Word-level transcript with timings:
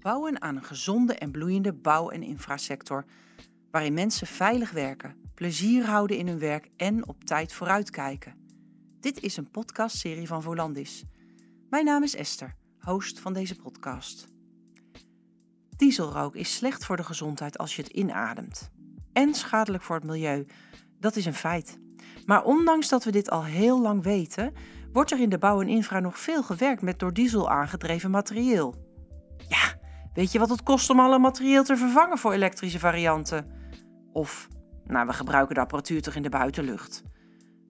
Bouwen 0.00 0.42
aan 0.42 0.56
een 0.56 0.64
gezonde 0.64 1.14
en 1.14 1.30
bloeiende 1.30 1.72
bouw- 1.72 2.10
en 2.10 2.22
infrasector, 2.22 3.04
waarin 3.70 3.94
mensen 3.94 4.26
veilig 4.26 4.70
werken, 4.70 5.16
plezier 5.34 5.84
houden 5.84 6.16
in 6.16 6.28
hun 6.28 6.38
werk 6.38 6.68
en 6.76 7.08
op 7.08 7.24
tijd 7.24 7.52
vooruitkijken. 7.52 8.34
Dit 9.00 9.20
is 9.20 9.36
een 9.36 9.50
podcastserie 9.50 10.26
van 10.26 10.42
Volandis. 10.42 11.04
Mijn 11.70 11.84
naam 11.84 12.02
is 12.02 12.14
Esther, 12.14 12.54
host 12.78 13.20
van 13.20 13.32
deze 13.32 13.56
podcast. 13.56 14.26
Dieselrook 15.76 16.34
is 16.34 16.54
slecht 16.54 16.84
voor 16.84 16.96
de 16.96 17.04
gezondheid 17.04 17.58
als 17.58 17.76
je 17.76 17.82
het 17.82 17.92
inademt. 17.92 18.70
En 19.12 19.34
schadelijk 19.34 19.82
voor 19.82 19.96
het 19.96 20.04
milieu. 20.04 20.46
Dat 20.98 21.16
is 21.16 21.26
een 21.26 21.34
feit. 21.34 21.78
Maar 22.26 22.44
ondanks 22.44 22.88
dat 22.88 23.04
we 23.04 23.10
dit 23.10 23.30
al 23.30 23.44
heel 23.44 23.80
lang 23.80 24.02
weten, 24.02 24.52
wordt 24.92 25.10
er 25.10 25.20
in 25.20 25.28
de 25.28 25.38
bouw 25.38 25.60
en 25.60 25.68
infra 25.68 26.00
nog 26.00 26.18
veel 26.18 26.42
gewerkt 26.42 26.82
met 26.82 26.98
door 26.98 27.12
diesel 27.12 27.50
aangedreven 27.50 28.10
materieel. 28.10 28.74
Ja, 29.48 29.79
weet 30.12 30.32
je 30.32 30.38
wat 30.38 30.48
het 30.48 30.62
kost 30.62 30.90
om 30.90 31.00
alle 31.00 31.18
materieel 31.18 31.64
te 31.64 31.76
vervangen 31.76 32.18
voor 32.18 32.32
elektrische 32.32 32.78
varianten? 32.78 33.46
Of, 34.12 34.48
nou, 34.84 35.06
we 35.06 35.12
gebruiken 35.12 35.54
de 35.54 35.60
apparatuur 35.60 36.02
toch 36.02 36.14
in 36.14 36.22
de 36.22 36.28
buitenlucht. 36.28 37.02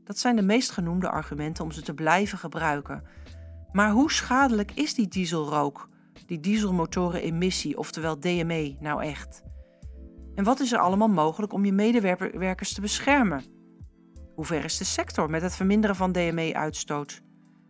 Dat 0.05 0.19
zijn 0.19 0.37
de 0.37 0.43
meest 0.43 0.71
genoemde 0.71 1.11
argumenten 1.11 1.65
om 1.65 1.73
ze 1.73 1.83
te 1.83 1.95
blijven 1.95 2.39
gebruiken. 2.39 3.03
Maar 3.73 3.91
hoe 3.91 4.13
schadelijk 4.13 4.73
is 4.75 4.95
die 4.95 5.09
dieselrook, 5.09 5.89
die 6.27 6.41
dieselmotorenemissie, 6.41 7.79
oftewel 7.79 8.21
DME, 8.21 8.77
nou 8.81 9.03
echt? 9.03 9.43
En 10.35 10.45
wat 10.45 10.61
is 10.61 10.73
er 10.73 10.79
allemaal 10.79 11.09
mogelijk 11.09 11.53
om 11.53 11.65
je 11.65 11.73
medewerkers 11.73 12.73
te 12.73 12.81
beschermen? 12.81 13.45
Hoe 14.35 14.45
ver 14.45 14.65
is 14.65 14.79
de 14.79 14.85
sector 14.85 15.31
met 15.31 15.43
het 15.43 15.57
verminderen 15.57 15.97
van 15.97 16.13
DME-uitstoot? 16.13 17.23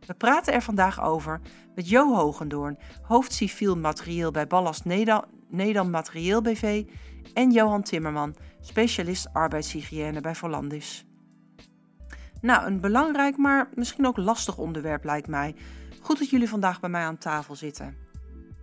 We 0.06 0.14
praten 0.14 0.52
er 0.52 0.62
vandaag 0.62 1.02
over 1.02 1.40
met 1.74 1.88
Jo 1.88 2.14
Hogendoorn, 2.14 2.78
hoofd 3.02 3.32
civiel 3.32 3.76
materieel 3.76 4.30
bij 4.30 4.46
Ballast 4.46 4.84
Nederland 5.48 5.90
Materieel 5.90 6.42
BV 6.42 6.84
en 7.34 7.50
Johan 7.50 7.82
Timmerman, 7.82 8.36
specialist 8.60 9.28
arbeidshygiëne 9.32 10.20
bij 10.20 10.34
Volandis. 10.34 11.04
Nou, 12.40 12.66
een 12.66 12.80
belangrijk, 12.80 13.36
maar 13.36 13.68
misschien 13.74 14.06
ook 14.06 14.16
lastig 14.16 14.58
onderwerp 14.58 15.04
lijkt 15.04 15.28
mij. 15.28 15.54
Goed 16.00 16.18
dat 16.18 16.30
jullie 16.30 16.48
vandaag 16.48 16.80
bij 16.80 16.90
mij 16.90 17.04
aan 17.04 17.18
tafel 17.18 17.54
zitten. 17.54 17.96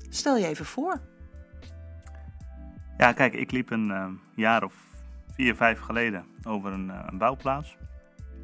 Stel 0.09 0.37
je 0.37 0.47
even 0.47 0.65
voor. 0.65 1.01
Ja, 2.97 3.13
kijk, 3.13 3.33
ik 3.33 3.51
liep 3.51 3.69
een 3.69 3.87
uh, 3.87 4.07
jaar 4.35 4.63
of 4.63 4.73
vier, 5.33 5.55
vijf 5.55 5.79
geleden 5.79 6.25
over 6.43 6.71
een, 6.71 6.87
uh, 6.87 6.99
een, 7.05 7.17
bouwplaats. 7.17 7.77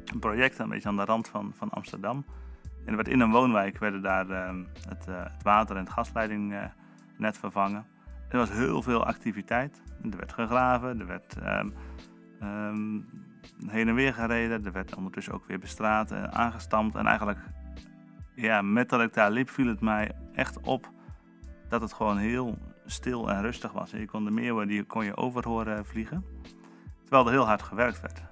Een 0.04 0.18
project 0.18 0.58
een 0.58 0.68
beetje 0.68 0.88
aan 0.88 0.96
de 0.96 1.04
rand 1.04 1.28
van, 1.28 1.52
van 1.56 1.70
Amsterdam. 1.70 2.24
En 2.84 2.90
er 2.90 2.96
werd 2.96 3.08
in 3.08 3.20
een 3.20 3.30
woonwijk 3.30 3.78
werden 3.78 4.02
daar 4.02 4.30
uh, 4.30 4.48
het, 4.88 5.06
het, 5.06 5.42
water- 5.42 5.76
en 5.76 5.82
het 5.82 5.92
gasleidingnet 5.92 7.38
vervangen. 7.38 7.86
Er 8.28 8.38
was 8.38 8.50
heel 8.50 8.82
veel 8.82 9.04
activiteit. 9.04 9.82
Er 10.10 10.16
werd 10.16 10.32
gegraven, 10.32 11.00
er 11.00 11.06
werd 11.06 11.36
um, 11.36 11.74
um, 12.42 13.08
heen 13.66 13.88
en 13.88 13.94
weer 13.94 14.14
gereden. 14.14 14.64
Er 14.64 14.72
werd 14.72 14.94
ondertussen 14.94 15.34
ook 15.34 15.46
weer 15.46 15.58
bestraat 15.58 16.10
en 16.10 16.32
aangestampt. 16.32 16.94
En 16.94 17.06
eigenlijk, 17.06 17.38
ja, 18.34 18.62
met 18.62 18.88
dat 18.88 19.00
ik 19.00 19.14
daar 19.14 19.30
liep, 19.30 19.50
viel 19.50 19.66
het 19.66 19.80
mij 19.80 20.12
echt 20.32 20.60
op 20.60 20.92
dat 21.68 21.80
het 21.80 21.92
gewoon 21.92 22.18
heel 22.18 22.58
stil 22.86 23.30
en 23.30 23.42
rustig 23.42 23.72
was. 23.72 23.90
Je 23.90 24.06
kon 24.06 24.24
de 24.24 24.30
meeuwen 24.30 24.68
die 24.68 24.84
kon 24.84 25.04
je 25.04 25.16
over 25.16 25.48
horen 25.48 25.86
vliegen, 25.86 26.24
terwijl 27.00 27.26
er 27.26 27.32
heel 27.32 27.46
hard 27.46 27.62
gewerkt 27.62 28.00
werd. 28.00 28.22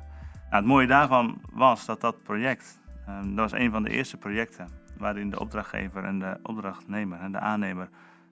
Nou, 0.53 0.55
het 0.55 0.65
mooie 0.65 0.87
daarvan 0.87 1.41
was 1.53 1.87
dat 1.87 2.01
dat 2.01 2.23
project, 2.23 2.81
um, 3.09 3.37
dat 3.37 3.51
was 3.51 3.61
een 3.61 3.71
van 3.71 3.83
de 3.83 3.91
eerste 3.91 4.17
projecten 4.17 4.69
waarin 4.99 5.31
de 5.31 5.41
opdrachtgever 5.41 6.05
en 6.05 6.19
de 6.19 6.39
opdrachtnemer 6.43 7.21
en 7.21 7.33
de 7.33 7.39
aannemer 7.39 7.89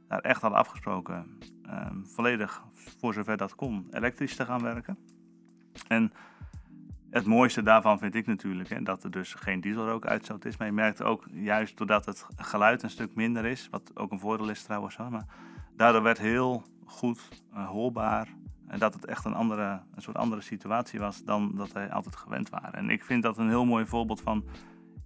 daar 0.09 0.21
echt 0.21 0.41
hadden 0.41 0.61
afgesproken 0.61 1.39
um, 1.67 2.07
volledig, 2.07 2.63
voor 2.75 3.15
zover 3.15 3.37
dat 3.37 3.55
kon, 3.55 3.87
elektrisch 3.91 4.37
te 4.37 4.45
gaan 4.45 4.63
werken. 4.63 4.99
En 5.89 6.13
het 7.11 7.27
mooiste 7.27 7.63
daarvan 7.63 7.99
vind 7.99 8.15
ik 8.15 8.27
natuurlijk 8.27 8.69
hè, 8.69 8.83
dat 8.83 9.05
er 9.05 9.11
dus 9.11 9.35
geen 9.35 9.61
dieselrookuitstoot 9.61 10.45
is. 10.45 10.57
Maar 10.57 10.67
je 10.67 10.73
merkt 10.73 11.03
ook 11.03 11.27
juist 11.31 11.77
doordat 11.77 12.07
het 12.07 12.27
geluid 12.37 12.83
een 12.83 12.91
stuk 12.91 13.15
minder 13.15 13.45
is, 13.45 13.69
wat 13.71 13.91
ook 13.95 14.13
een 14.13 14.19
voordeel 14.19 14.49
is 14.49 14.63
trouwens. 14.63 14.97
Maar 14.97 15.27
daardoor 15.77 16.03
werd 16.03 16.19
heel 16.19 16.63
goed 16.85 17.29
uh, 17.55 17.69
hoorbaar 17.69 18.29
en 18.71 18.79
dat 18.79 18.95
het 18.95 19.05
echt 19.05 19.25
een, 19.25 19.35
andere, 19.35 19.81
een 19.95 20.03
soort 20.03 20.17
andere 20.17 20.41
situatie 20.41 20.99
was 20.99 21.25
dan 21.25 21.53
dat 21.57 21.73
wij 21.73 21.91
altijd 21.91 22.17
gewend 22.17 22.51
waren. 22.51 22.73
En 22.73 22.91
ik 22.91 23.05
vind 23.05 23.23
dat 23.23 23.39
een 23.39 23.49
heel 23.49 23.65
mooi 23.65 23.87
voorbeeld 23.87 24.21
van 24.21 24.45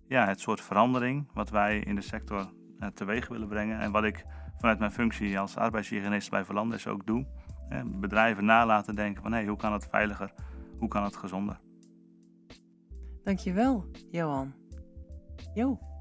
ja, 0.06 0.26
het 0.26 0.40
soort 0.40 0.60
verandering 0.60 1.28
wat 1.32 1.50
wij 1.50 1.78
in 1.78 1.94
de 1.94 2.00
sector 2.00 2.46
uh, 2.80 2.88
teweeg 2.88 3.28
willen 3.28 3.48
brengen. 3.48 3.80
En 3.80 3.92
wat 3.92 4.04
ik 4.04 4.24
vanuit 4.58 4.78
mijn 4.78 4.92
functie 4.92 5.38
als 5.38 5.56
arbeidshygiënist 5.56 6.30
bij 6.30 6.44
Verlandis 6.44 6.86
ook 6.86 7.06
doe. 7.06 7.26
Hè, 7.68 7.84
bedrijven 7.84 8.44
nalaten 8.44 8.94
denken 8.94 9.22
van 9.22 9.32
hey, 9.32 9.46
hoe 9.46 9.56
kan 9.56 9.72
het 9.72 9.86
veiliger, 9.90 10.32
hoe 10.78 10.88
kan 10.88 11.04
het 11.04 11.16
gezonder. 11.16 11.60
Dankjewel, 13.22 13.90
Johan. 14.10 14.52
Jo. 15.54 15.93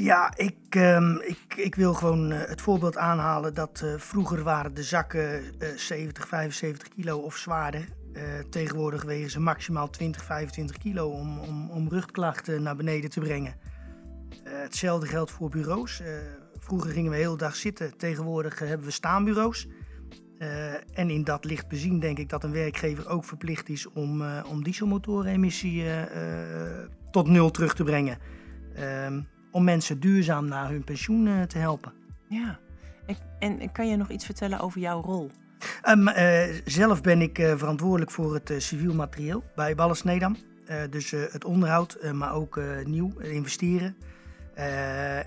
Ja, 0.00 0.32
ik, 0.36 0.74
um, 0.76 1.20
ik, 1.20 1.54
ik 1.56 1.74
wil 1.74 1.94
gewoon 1.94 2.32
uh, 2.32 2.38
het 2.44 2.60
voorbeeld 2.60 2.96
aanhalen 2.96 3.54
dat 3.54 3.80
uh, 3.84 3.94
vroeger 3.96 4.42
waren 4.42 4.74
de 4.74 4.82
zakken 4.82 5.42
uh, 5.58 5.68
70, 5.76 6.28
75 6.28 6.88
kilo 6.88 7.18
of 7.18 7.36
zwaarder. 7.36 7.84
Tegenwoordig 8.50 9.02
wegen 9.02 9.30
ze 9.30 9.40
maximaal 9.40 9.90
20, 9.90 10.24
25 10.24 10.78
kilo 10.78 11.08
om, 11.08 11.38
om, 11.38 11.70
om 11.70 11.88
rugklachten 11.88 12.62
naar 12.62 12.76
beneden 12.76 13.10
te 13.10 13.20
brengen. 13.20 13.54
hetzelfde 14.44 15.06
geldt 15.06 15.30
voor 15.30 15.50
bureaus. 15.50 16.02
vroeger 16.58 16.90
gingen 16.90 17.10
we 17.10 17.16
de 17.16 17.22
hele 17.22 17.36
dag 17.36 17.56
zitten, 17.56 17.96
tegenwoordig 17.96 18.58
hebben 18.58 18.86
we 18.86 18.92
staanbureaus. 18.92 19.66
En 20.92 21.10
in 21.10 21.24
dat 21.24 21.44
licht 21.44 21.68
bezien 21.68 22.00
denk 22.00 22.18
ik 22.18 22.28
dat 22.28 22.44
een 22.44 22.52
werkgever 22.52 23.08
ook 23.08 23.24
verplicht 23.24 23.68
is 23.68 23.88
om, 23.88 24.22
om 24.40 24.62
dieselmotorenemissie 24.62 25.84
tot 27.10 27.28
nul 27.28 27.50
terug 27.50 27.74
te 27.74 27.84
brengen. 27.84 28.18
Ehm, 28.74 29.20
om 29.58 29.64
mensen 29.64 30.00
duurzaam 30.00 30.48
naar 30.48 30.68
hun 30.68 30.84
pensioen 30.84 31.46
te 31.46 31.58
helpen. 31.58 31.92
Ja, 32.28 32.58
en, 33.38 33.60
en, 33.60 33.72
kan 33.72 33.88
je 33.88 33.96
nog 33.96 34.10
iets 34.10 34.24
vertellen 34.24 34.60
over 34.60 34.80
jouw 34.80 35.02
rol? 35.02 35.30
Um, 35.88 36.08
zelf 36.64 37.00
ben 37.00 37.20
ik 37.20 37.36
verantwoordelijk 37.56 38.10
voor 38.10 38.34
het 38.34 38.52
civiel 38.56 38.94
materieel 38.94 39.44
bij 39.54 39.74
Ballas 39.74 40.02
Nedam. 40.02 40.36
dus 40.90 41.10
het 41.10 41.44
onderhoud, 41.44 42.12
maar 42.12 42.34
ook 42.34 42.60
nieuw 42.84 43.18
investeren. 43.18 43.96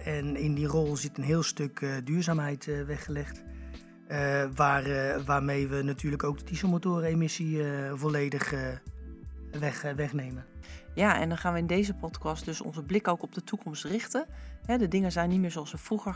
en 0.05 0.35
in 0.35 0.53
die 0.53 0.67
rol 0.67 0.95
zit 0.95 1.17
een 1.17 1.23
heel 1.23 1.43
stuk 1.43 1.85
duurzaamheid 2.03 2.85
weggelegd. 2.85 3.43
Waar, 4.55 4.85
waarmee 5.25 5.67
we 5.67 5.81
natuurlijk 5.81 6.23
ook 6.23 6.37
de 6.37 6.43
dieselmotorenemissie 6.45 7.63
volledig 7.93 8.53
weg, 9.59 9.81
wegnemen. 9.95 10.50
Ja, 10.95 11.19
en 11.19 11.29
dan 11.29 11.37
gaan 11.37 11.53
we 11.53 11.59
in 11.59 11.67
deze 11.67 11.93
podcast 11.93 12.45
dus 12.45 12.61
onze 12.61 12.83
blik 12.83 13.07
ook 13.07 13.23
op 13.23 13.33
de 13.33 13.43
toekomst 13.43 13.83
richten. 13.83 14.25
De 14.65 14.87
dingen 14.87 15.11
zijn 15.11 15.29
niet 15.29 15.39
meer 15.39 15.51
zoals 15.51 15.69
ze 15.69 15.77
vroeger 15.77 16.15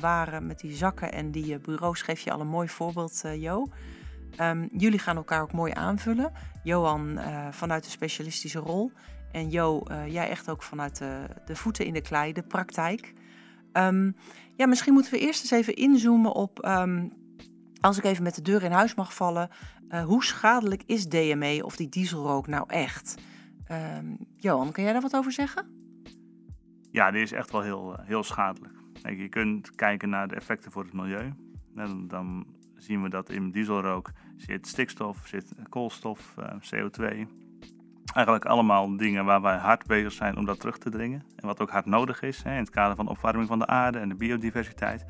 waren 0.00 0.46
met 0.46 0.58
die 0.60 0.76
zakken 0.76 1.12
en 1.12 1.30
die 1.30 1.58
bureaus. 1.58 2.02
Geef 2.02 2.20
je 2.20 2.32
al 2.32 2.40
een 2.40 2.46
mooi 2.46 2.68
voorbeeld, 2.68 3.22
Jo. 3.36 3.66
Um, 4.40 4.68
jullie 4.72 4.98
gaan 4.98 5.16
elkaar 5.16 5.42
ook 5.42 5.52
mooi 5.52 5.72
aanvullen. 5.72 6.32
Johan 6.62 7.18
vanuit 7.50 7.84
de 7.84 7.90
specialistische 7.90 8.58
rol. 8.58 8.92
En 9.32 9.50
Jo, 9.50 9.82
jij 10.08 10.28
echt 10.28 10.50
ook 10.50 10.62
vanuit 10.62 10.98
de, 10.98 11.26
de 11.44 11.56
voeten 11.56 11.86
in 11.86 11.92
de 11.92 12.00
klei, 12.00 12.32
de 12.32 12.42
praktijk. 12.42 13.12
Um, 13.72 14.16
ja, 14.56 14.66
misschien 14.66 14.92
moeten 14.92 15.12
we 15.12 15.18
eerst 15.18 15.40
eens 15.40 15.50
even 15.50 15.74
inzoomen 15.74 16.32
op 16.32 16.64
um, 16.66 17.12
als 17.80 17.98
ik 17.98 18.04
even 18.04 18.22
met 18.22 18.34
de 18.34 18.42
deur 18.42 18.62
in 18.62 18.72
huis 18.72 18.94
mag 18.94 19.14
vallen, 19.14 19.50
hoe 20.04 20.24
schadelijk 20.24 20.82
is 20.86 21.08
DME 21.08 21.60
of 21.64 21.76
die 21.76 21.88
dieselrook 21.88 22.46
nou 22.46 22.64
echt? 22.68 23.14
Uh, 23.70 23.98
Johan, 24.36 24.72
kan 24.72 24.84
jij 24.84 24.92
daar 24.92 25.02
wat 25.02 25.16
over 25.16 25.32
zeggen? 25.32 25.66
Ja, 26.90 27.10
die 27.10 27.22
is 27.22 27.32
echt 27.32 27.50
wel 27.50 27.60
heel, 27.60 27.96
heel 28.00 28.22
schadelijk. 28.22 28.74
Kijk, 29.02 29.18
je 29.18 29.28
kunt 29.28 29.74
kijken 29.74 30.08
naar 30.08 30.28
de 30.28 30.34
effecten 30.34 30.72
voor 30.72 30.82
het 30.82 30.92
milieu. 30.92 31.32
Dan 32.08 32.46
zien 32.76 33.02
we 33.02 33.08
dat 33.08 33.30
in 33.30 33.50
dieselrook 33.50 34.10
zit 34.36 34.66
stikstof, 34.66 35.26
zit 35.26 35.54
koolstof, 35.68 36.34
uh, 36.38 36.44
CO2. 36.46 37.26
Eigenlijk 38.14 38.44
allemaal 38.44 38.96
dingen 38.96 39.24
waar 39.24 39.40
wij 39.40 39.56
hard 39.56 39.86
bezig 39.86 40.12
zijn 40.12 40.36
om 40.36 40.44
dat 40.44 40.60
terug 40.60 40.78
te 40.78 40.90
dringen. 40.90 41.22
En 41.36 41.46
wat 41.46 41.60
ook 41.60 41.70
hard 41.70 41.86
nodig 41.86 42.22
is 42.22 42.42
hè, 42.42 42.50
in 42.50 42.58
het 42.58 42.70
kader 42.70 42.96
van 42.96 43.04
de 43.04 43.10
opwarming 43.10 43.48
van 43.48 43.58
de 43.58 43.66
aarde 43.66 43.98
en 43.98 44.08
de 44.08 44.14
biodiversiteit 44.14 45.06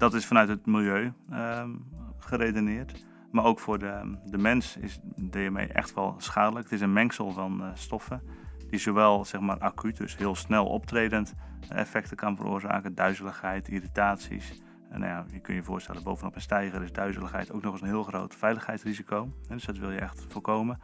dat 0.00 0.14
is 0.14 0.26
vanuit 0.26 0.48
het 0.48 0.66
milieu 0.66 1.12
um, 1.32 1.84
geredeneerd. 2.18 3.04
Maar 3.30 3.44
ook 3.44 3.58
voor 3.58 3.78
de, 3.78 4.16
de 4.24 4.38
mens 4.38 4.76
is 4.76 5.00
DME 5.30 5.66
echt 5.66 5.94
wel 5.94 6.14
schadelijk. 6.18 6.64
Het 6.64 6.74
is 6.74 6.80
een 6.80 6.92
mengsel 6.92 7.30
van 7.30 7.62
uh, 7.62 7.68
stoffen 7.74 8.22
die 8.70 8.78
zowel 8.78 9.24
zeg 9.24 9.40
maar, 9.40 9.58
acuut, 9.58 9.96
dus 9.96 10.16
heel 10.16 10.34
snel 10.34 10.66
optredend, 10.66 11.34
effecten 11.68 12.16
kan 12.16 12.36
veroorzaken. 12.36 12.94
Duizeligheid, 12.94 13.68
irritaties. 13.68 14.62
En 14.90 15.00
nou 15.00 15.12
ja, 15.12 15.24
je 15.32 15.40
kunt 15.40 15.56
je 15.56 15.62
voorstellen, 15.62 16.02
bovenop 16.02 16.34
een 16.34 16.40
stijger 16.40 16.82
is 16.82 16.92
duizeligheid 16.92 17.52
ook 17.52 17.62
nog 17.62 17.72
eens 17.72 17.82
een 17.82 17.88
heel 17.88 18.02
groot 18.02 18.34
veiligheidsrisico. 18.34 19.32
Dus 19.48 19.64
dat 19.64 19.78
wil 19.78 19.90
je 19.90 19.98
echt 19.98 20.26
voorkomen. 20.28 20.80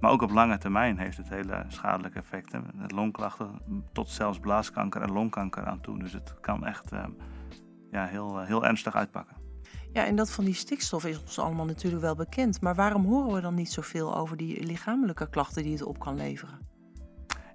Maar 0.00 0.10
ook 0.10 0.22
op 0.22 0.30
lange 0.30 0.58
termijn 0.58 0.98
heeft 0.98 1.16
het 1.16 1.28
hele 1.28 1.64
schadelijke 1.68 2.18
effecten. 2.18 2.64
Longklachten 2.86 3.60
tot 3.92 4.08
zelfs 4.08 4.38
blaaskanker 4.38 5.02
en 5.02 5.12
longkanker 5.12 5.64
aan 5.64 5.80
toe. 5.80 5.98
Dus 5.98 6.12
het 6.12 6.40
kan 6.40 6.66
echt... 6.66 6.92
Um, 6.92 7.16
ja, 7.90 8.06
heel, 8.06 8.40
heel 8.40 8.64
ernstig 8.64 8.94
uitpakken. 8.94 9.43
Ja, 9.94 10.04
en 10.04 10.16
dat 10.16 10.30
van 10.30 10.44
die 10.44 10.54
stikstof 10.54 11.04
is 11.04 11.20
ons 11.20 11.38
allemaal 11.38 11.64
natuurlijk 11.64 12.02
wel 12.02 12.14
bekend. 12.14 12.60
Maar 12.60 12.74
waarom 12.74 13.04
horen 13.04 13.34
we 13.34 13.40
dan 13.40 13.54
niet 13.54 13.72
zoveel 13.72 14.16
over 14.16 14.36
die 14.36 14.66
lichamelijke 14.66 15.28
klachten 15.28 15.62
die 15.62 15.72
het 15.72 15.82
op 15.82 15.98
kan 15.98 16.16
leveren? 16.16 16.58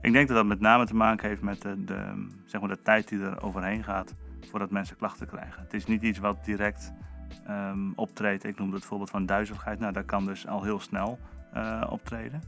Ik 0.01 0.11
denk 0.11 0.27
dat 0.27 0.37
dat 0.37 0.45
met 0.45 0.59
name 0.59 0.85
te 0.85 0.95
maken 0.95 1.27
heeft 1.29 1.41
met 1.41 1.61
de, 1.61 2.27
zeg 2.45 2.61
maar 2.61 2.69
de 2.69 2.81
tijd 2.81 3.07
die 3.07 3.19
er 3.19 3.41
overheen 3.41 3.83
gaat 3.83 4.15
voordat 4.49 4.69
mensen 4.69 4.95
klachten 4.95 5.27
krijgen. 5.27 5.63
Het 5.63 5.73
is 5.73 5.85
niet 5.85 6.01
iets 6.01 6.19
wat 6.19 6.45
direct 6.45 6.93
um, 7.49 7.93
optreedt. 7.95 8.43
Ik 8.43 8.57
noemde 8.57 8.75
het 8.75 8.85
voorbeeld 8.85 9.09
van 9.09 9.25
duizeligheid. 9.25 9.79
Nou, 9.79 9.93
dat 9.93 10.05
kan 10.05 10.25
dus 10.25 10.47
al 10.47 10.63
heel 10.63 10.79
snel 10.79 11.19
uh, 11.55 11.83
optreden. 11.89 12.41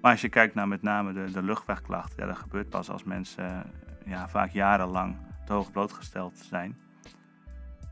Maar 0.00 0.10
als 0.10 0.20
je 0.20 0.28
kijkt 0.28 0.54
naar 0.54 0.68
met 0.68 0.82
name 0.82 1.12
de, 1.12 1.30
de 1.32 1.42
luchtwegklachten, 1.42 2.22
ja, 2.22 2.26
dat 2.26 2.38
gebeurt 2.38 2.68
pas 2.68 2.90
als 2.90 3.04
mensen 3.04 3.62
ja, 4.04 4.28
vaak 4.28 4.50
jarenlang 4.50 5.16
te 5.44 5.52
hoog 5.52 5.70
blootgesteld 5.70 6.38
zijn. 6.38 6.76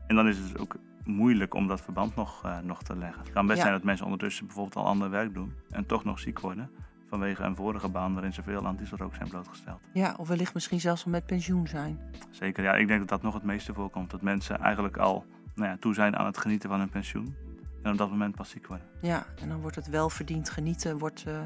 En 0.07 0.15
dan 0.15 0.27
is 0.27 0.37
het 0.37 0.59
ook 0.59 0.75
moeilijk 1.05 1.53
om 1.53 1.67
dat 1.67 1.81
verband 1.81 2.15
nog, 2.15 2.45
uh, 2.45 2.59
nog 2.59 2.83
te 2.83 2.95
leggen. 2.95 3.21
Het 3.21 3.31
kan 3.31 3.45
best 3.45 3.57
ja. 3.57 3.63
zijn 3.63 3.75
dat 3.75 3.83
mensen 3.85 4.05
ondertussen 4.05 4.45
bijvoorbeeld 4.45 4.75
al 4.75 4.85
ander 4.85 5.09
werk 5.09 5.33
doen 5.33 5.53
en 5.69 5.85
toch 5.85 6.03
nog 6.03 6.19
ziek 6.19 6.39
worden 6.39 6.69
vanwege 7.11 7.43
een 7.43 7.55
vorige 7.55 7.89
baan 7.89 8.13
waarin 8.13 8.33
ze 8.33 8.43
veel 8.43 8.67
aan 8.67 8.75
dieselrook 8.75 9.15
zijn 9.15 9.29
blootgesteld. 9.29 9.79
Ja, 9.93 10.13
of 10.17 10.27
wellicht 10.27 10.53
misschien 10.53 10.79
zelfs 10.79 11.05
al 11.05 11.11
met 11.11 11.25
pensioen 11.25 11.67
zijn. 11.67 11.99
Zeker, 12.29 12.63
ja. 12.63 12.75
Ik 12.75 12.87
denk 12.87 12.99
dat 12.99 13.09
dat 13.09 13.21
nog 13.21 13.33
het 13.33 13.43
meeste 13.43 13.73
voorkomt. 13.73 14.11
Dat 14.11 14.21
mensen 14.21 14.59
eigenlijk 14.59 14.97
al 14.97 15.25
nou 15.55 15.69
ja, 15.69 15.77
toe 15.79 15.93
zijn 15.93 16.15
aan 16.15 16.25
het 16.25 16.37
genieten 16.37 16.69
van 16.69 16.79
hun 16.79 16.89
pensioen. 16.89 17.35
En 17.83 17.91
op 17.91 17.97
dat 17.97 18.09
moment 18.09 18.35
pas 18.35 18.49
ziek 18.49 18.67
worden. 18.67 18.87
Ja, 19.01 19.25
en 19.41 19.49
dan 19.49 19.61
wordt 19.61 19.75
het 19.75 19.89
welverdiend 19.89 20.49
genieten, 20.49 20.97
wordt, 20.97 21.25
uh, 21.27 21.41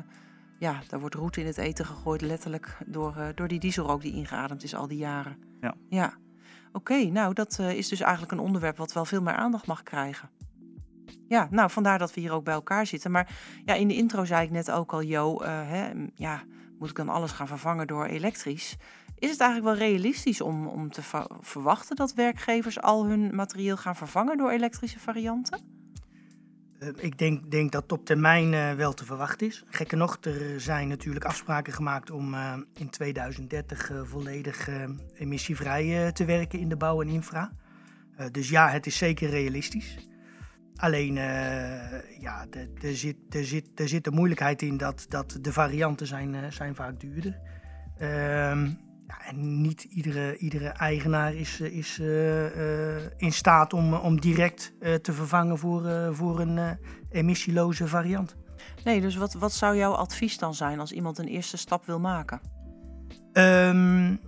ja, 0.60 0.80
daar 0.88 1.00
wordt 1.00 1.16
roet 1.16 1.38
in 1.38 1.46
het 1.46 1.58
eten 1.58 1.86
gegooid, 1.86 2.22
letterlijk, 2.22 2.78
door, 2.86 3.16
uh, 3.18 3.28
door 3.36 3.48
die 3.48 3.60
dieselrook 3.60 4.02
die 4.02 4.14
ingeademd 4.14 4.64
is 4.64 4.76
al 4.76 4.88
die 4.88 4.98
jaren. 4.98 5.38
Ja. 5.62 5.76
Ja. 5.90 6.14
Oké, 6.76 7.04
nou 7.04 7.34
dat 7.34 7.58
uh, 7.62 7.74
is 7.74 7.88
dus 7.88 8.00
eigenlijk 8.00 8.32
een 8.32 8.40
onderwerp 8.40 8.78
wat 8.78 8.94
wel 8.94 9.06
veel 9.06 9.22
meer 9.22 9.34
aandacht 9.34 9.68
mag 9.68 9.84
krijgen. 9.84 10.30
Ja, 11.28 11.48
nou 11.52 11.70
vandaar 11.70 12.00
dat 12.00 12.14
we 12.14 12.22
hier 12.22 12.32
ook 12.32 12.44
bij 12.44 12.54
elkaar 12.54 12.86
zitten. 12.86 13.12
Maar 13.12 13.36
ja, 13.66 13.74
in 13.74 13.88
de 13.88 13.96
intro 13.96 14.26
zei 14.26 14.46
ik 14.46 14.52
net 14.52 14.72
ook 14.72 14.94
al, 14.94 15.02
Jo, 15.02 15.44
hè, 15.44 15.92
ja, 16.16 16.44
moet 16.80 16.90
ik 16.90 16.96
dan 16.96 17.10
alles 17.10 17.32
gaan 17.32 17.48
vervangen 17.48 17.88
door 17.88 18.06
elektrisch? 18.06 18.78
Is 19.20 19.30
het 19.30 19.40
eigenlijk 19.40 19.78
wel 19.78 19.88
realistisch 19.88 20.42
om, 20.42 20.68
om 20.68 20.92
te 20.92 21.02
ver 21.02 21.28
verwachten 21.40 21.96
dat 21.96 22.14
werkgevers 22.14 22.82
al 22.82 23.06
hun 23.06 23.36
materieel 23.36 23.78
gaan 23.78 23.96
vervangen 23.96 24.38
door 24.38 24.50
elektrische 24.50 25.00
varianten? 25.00 25.85
Uh, 26.86 26.92
ik 26.96 27.18
denk, 27.18 27.52
denk 27.52 27.72
dat 27.72 27.92
op 27.92 28.06
termijn 28.06 28.54
uh, 28.54 28.72
wel 28.72 28.94
te 28.94 29.06
verwachten 29.06 29.48
is. 29.48 29.64
Gekker 29.70 29.98
nog, 29.98 30.18
er 30.22 30.62
zijn 30.62 30.88
natuurlijk 30.88 31.26
afspraken 31.26 31.74
gemaakt 31.74 32.12
om 32.12 32.34
uh, 32.34 32.54
in 32.74 32.90
2030 32.90 33.92
volledig 34.04 34.70
emissievrij 35.18 36.12
te 36.12 36.26
werken 36.26 36.60
in 36.60 36.70
de 36.70 36.78
bouw 36.78 37.02
en 37.02 37.08
infra. 37.08 37.52
dus 38.32 38.50
ja, 38.50 38.70
het 38.70 38.86
is 38.86 38.98
zeker 38.98 39.30
realistisch. 39.30 40.08
Alleen, 40.76 41.14
ja, 42.20 42.46
er 42.82 42.96
zit, 42.96 43.16
er, 43.30 43.46
zit, 43.46 43.70
er 43.76 43.88
zit 43.88 44.04
de 44.04 44.12
moeilijkheid 44.12 44.62
in 44.62 44.78
dat, 44.78 45.06
dat 45.10 45.38
de 45.42 45.54
varianten 45.54 46.08
zijn, 46.08 46.54
zijn 46.54 46.76
vaak 46.76 47.00
duurder 47.00 47.40
zijn. 47.98 48.85
Ja, 49.08 49.26
en 49.26 49.62
niet 49.62 49.84
iedere, 49.84 50.38
iedere 50.38 50.68
eigenaar 50.68 51.34
is, 51.34 51.60
is 51.60 52.00
uh, 52.00 52.56
uh, 52.58 53.04
in 53.18 53.32
staat 53.32 53.74
om, 53.74 53.94
om 53.94 54.20
direct 54.20 54.74
uh, 54.80 54.94
te 54.94 55.14
vervangen 55.14 55.58
voor, 55.58 56.16
voor 56.16 56.40
een 56.40 56.78
emissieloze 57.12 57.88
variant. 57.88 58.36
Nee, 58.84 59.02
dus 59.02 59.16
wat, 59.16 59.34
wat 59.34 59.54
zou 59.54 59.78
jouw 59.78 59.94
advies 59.94 60.38
dan 60.38 60.54
zijn 60.54 60.80
als 60.80 60.92
iemand 60.92 61.18
een 61.18 61.28
eerste 61.28 61.58
stap 61.58 61.86
wil 61.86 62.00
maken? 62.00 62.40
Um, 63.34 64.20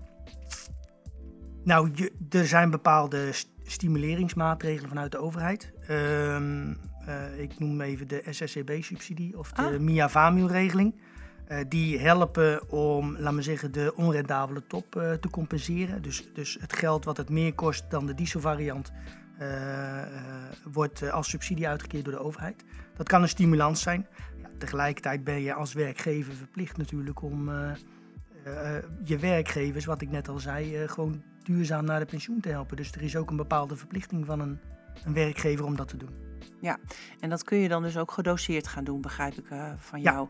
nou, 1.63 1.89
je, 1.93 2.11
er 2.29 2.47
zijn 2.47 2.69
bepaalde 2.69 3.31
st 3.31 3.55
stimuleringsmaatregelen 3.63 4.89
vanuit 4.89 5.11
de 5.11 5.17
overheid. 5.17 5.73
Um, 5.89 6.77
ik 7.37 7.59
noem 7.59 7.81
even 7.81 8.07
de 8.07 8.23
SSCB-subsidie 8.29 9.37
of 9.37 9.51
de 9.51 9.61
ah. 9.61 9.79
MIA-VAMU-regeling. 9.79 10.93
Uh, 10.95 11.01
die 11.67 11.99
helpen 11.99 12.69
om, 12.69 13.17
laten 13.17 13.35
we 13.35 13.41
zeggen, 13.41 13.71
de 13.71 13.93
onrendabele 13.95 14.63
top 14.67 14.95
uh, 14.95 15.11
te 15.11 15.29
compenseren. 15.29 16.01
Dus, 16.01 16.33
dus 16.33 16.57
het 16.59 16.73
geld 16.73 17.05
wat 17.05 17.17
het 17.17 17.29
meer 17.29 17.53
kost 17.53 17.89
dan 17.89 18.05
de 18.05 18.13
dieselvariant 18.13 18.91
uh, 19.41 20.01
wordt 20.71 21.11
als 21.11 21.29
subsidie 21.29 21.67
uitgekeerd 21.67 22.05
door 22.05 22.13
de 22.13 22.23
overheid. 22.23 22.63
Dat 22.95 23.07
kan 23.07 23.21
een 23.21 23.29
stimulans 23.29 23.81
zijn. 23.81 24.07
Ja, 24.41 24.49
tegelijkertijd 24.57 25.23
ben 25.23 25.41
je 25.41 25.53
als 25.53 25.73
werkgever 25.73 26.33
verplicht 26.33 26.77
natuurlijk 26.77 27.21
om 27.21 27.49
je 29.03 29.17
werkgevers, 29.17 29.85
wat 29.85 30.01
ik 30.01 30.09
net 30.09 30.27
al 30.27 30.39
zei, 30.39 30.87
gewoon 30.87 31.23
duurzaam 31.43 31.85
naar 31.85 31.99
de 31.99 32.05
pensioen 32.05 32.39
te 32.39 32.49
helpen. 32.49 32.77
Dus 32.77 32.91
er 32.91 33.01
is 33.01 33.15
ook 33.15 33.29
een 33.29 33.35
bepaalde 33.35 33.75
verplichting 33.75 34.25
van 34.25 34.39
een, 34.39 34.59
een 35.05 35.13
werkgever 35.13 35.65
om 35.65 35.75
dat 35.75 35.87
te 35.87 35.97
doen. 35.97 36.09
Ja, 36.61 36.77
en 37.19 37.29
dat 37.29 37.43
kun 37.43 37.57
je 37.57 37.67
dan 37.67 37.83
dus 37.83 37.97
ook 37.97 38.11
gedoseerd 38.11 38.67
gaan 38.67 38.83
doen, 38.83 39.01
begrijp 39.01 39.33
ik 39.33 39.45
van 39.77 40.01
jou. 40.01 40.29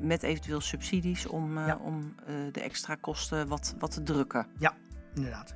Met 0.00 0.22
eventueel 0.22 0.60
subsidies 0.60 1.26
om, 1.26 1.58
ja. 1.58 1.76
om 1.76 2.14
uh, 2.28 2.34
de 2.52 2.60
extra 2.60 2.94
kosten 2.94 3.48
wat, 3.48 3.74
wat 3.78 3.90
te 3.90 4.02
drukken. 4.02 4.46
Ja, 4.58 4.74
inderdaad. 5.14 5.54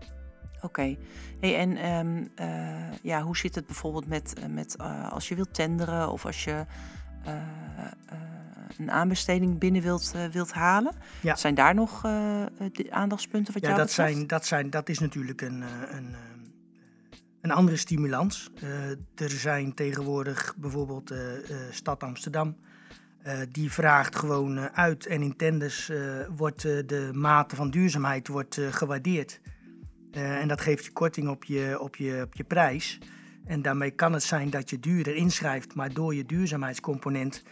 Oké. 0.56 0.64
Okay. 0.64 0.98
Hey, 1.40 1.56
en 1.56 1.90
um, 1.90 2.28
uh, 2.40 2.92
ja, 3.02 3.22
hoe 3.22 3.36
zit 3.36 3.54
het 3.54 3.66
bijvoorbeeld 3.66 4.06
met, 4.06 4.34
met 4.48 4.78
als 5.10 5.28
je 5.28 5.34
wilt 5.34 5.54
tenderen 5.54 6.12
of 6.12 6.26
als 6.26 6.44
je 6.44 6.64
een 8.78 8.90
aanbesteding 8.90 9.58
binnen 9.58 9.82
wilt, 9.82 10.14
wilt 10.32 10.52
halen? 10.52 10.92
Ja. 11.20 11.36
Zijn 11.36 11.54
daar 11.54 11.74
nog 11.74 12.00
de 12.00 12.86
aandachtspunten 12.90 13.52
wat 13.52 13.62
ja, 13.62 13.68
jou 13.68 13.80
dat 13.80 13.90
zijn, 13.90 14.26
dat 14.26 14.46
zijn 14.46 14.70
Dat 14.70 14.88
is 14.88 14.98
natuurlijk 14.98 15.40
een, 15.40 15.64
een, 15.96 16.14
een 17.40 17.50
andere 17.50 17.76
stimulans. 17.76 18.50
er 19.14 19.30
zijn 19.30 19.74
tegenwoordig 19.74 20.54
bijvoorbeeld 20.56 21.14
Stad 21.70 22.02
Amsterdam 22.02 22.56
die 23.50 23.72
vraagt 23.72 24.16
gewoon 24.16 24.58
uh, 24.58 24.64
uit 24.64 25.06
en 25.06 25.22
in 25.22 25.36
tenders 25.36 25.90
uh, 25.90 25.98
wordt 26.36 26.62
de 26.62 27.10
mate 27.12 27.56
van 27.56 27.70
duurzaamheid 27.70 28.28
wordt, 28.28 28.60
gewaardeerd. 28.70 29.40
en 30.10 30.48
dat 30.48 30.60
geeft 30.60 30.84
je 30.84 30.92
korting 30.92 31.28
op 31.28 31.44
je, 31.44 31.80
op, 31.80 31.96
je, 31.96 32.22
op 32.22 32.34
je 32.34 32.44
prijs. 32.44 32.98
En 33.44 33.62
daarmee 33.62 33.90
kan 33.90 34.12
het 34.12 34.22
zijn 34.22 34.50
dat 34.50 34.70
je 34.70 34.80
duurder 34.80 35.14
inschrijft, 35.14 35.74
maar 35.74 35.92
door 35.92 36.14
je 36.14 36.24
duurzaamheidscomponent 36.24 37.42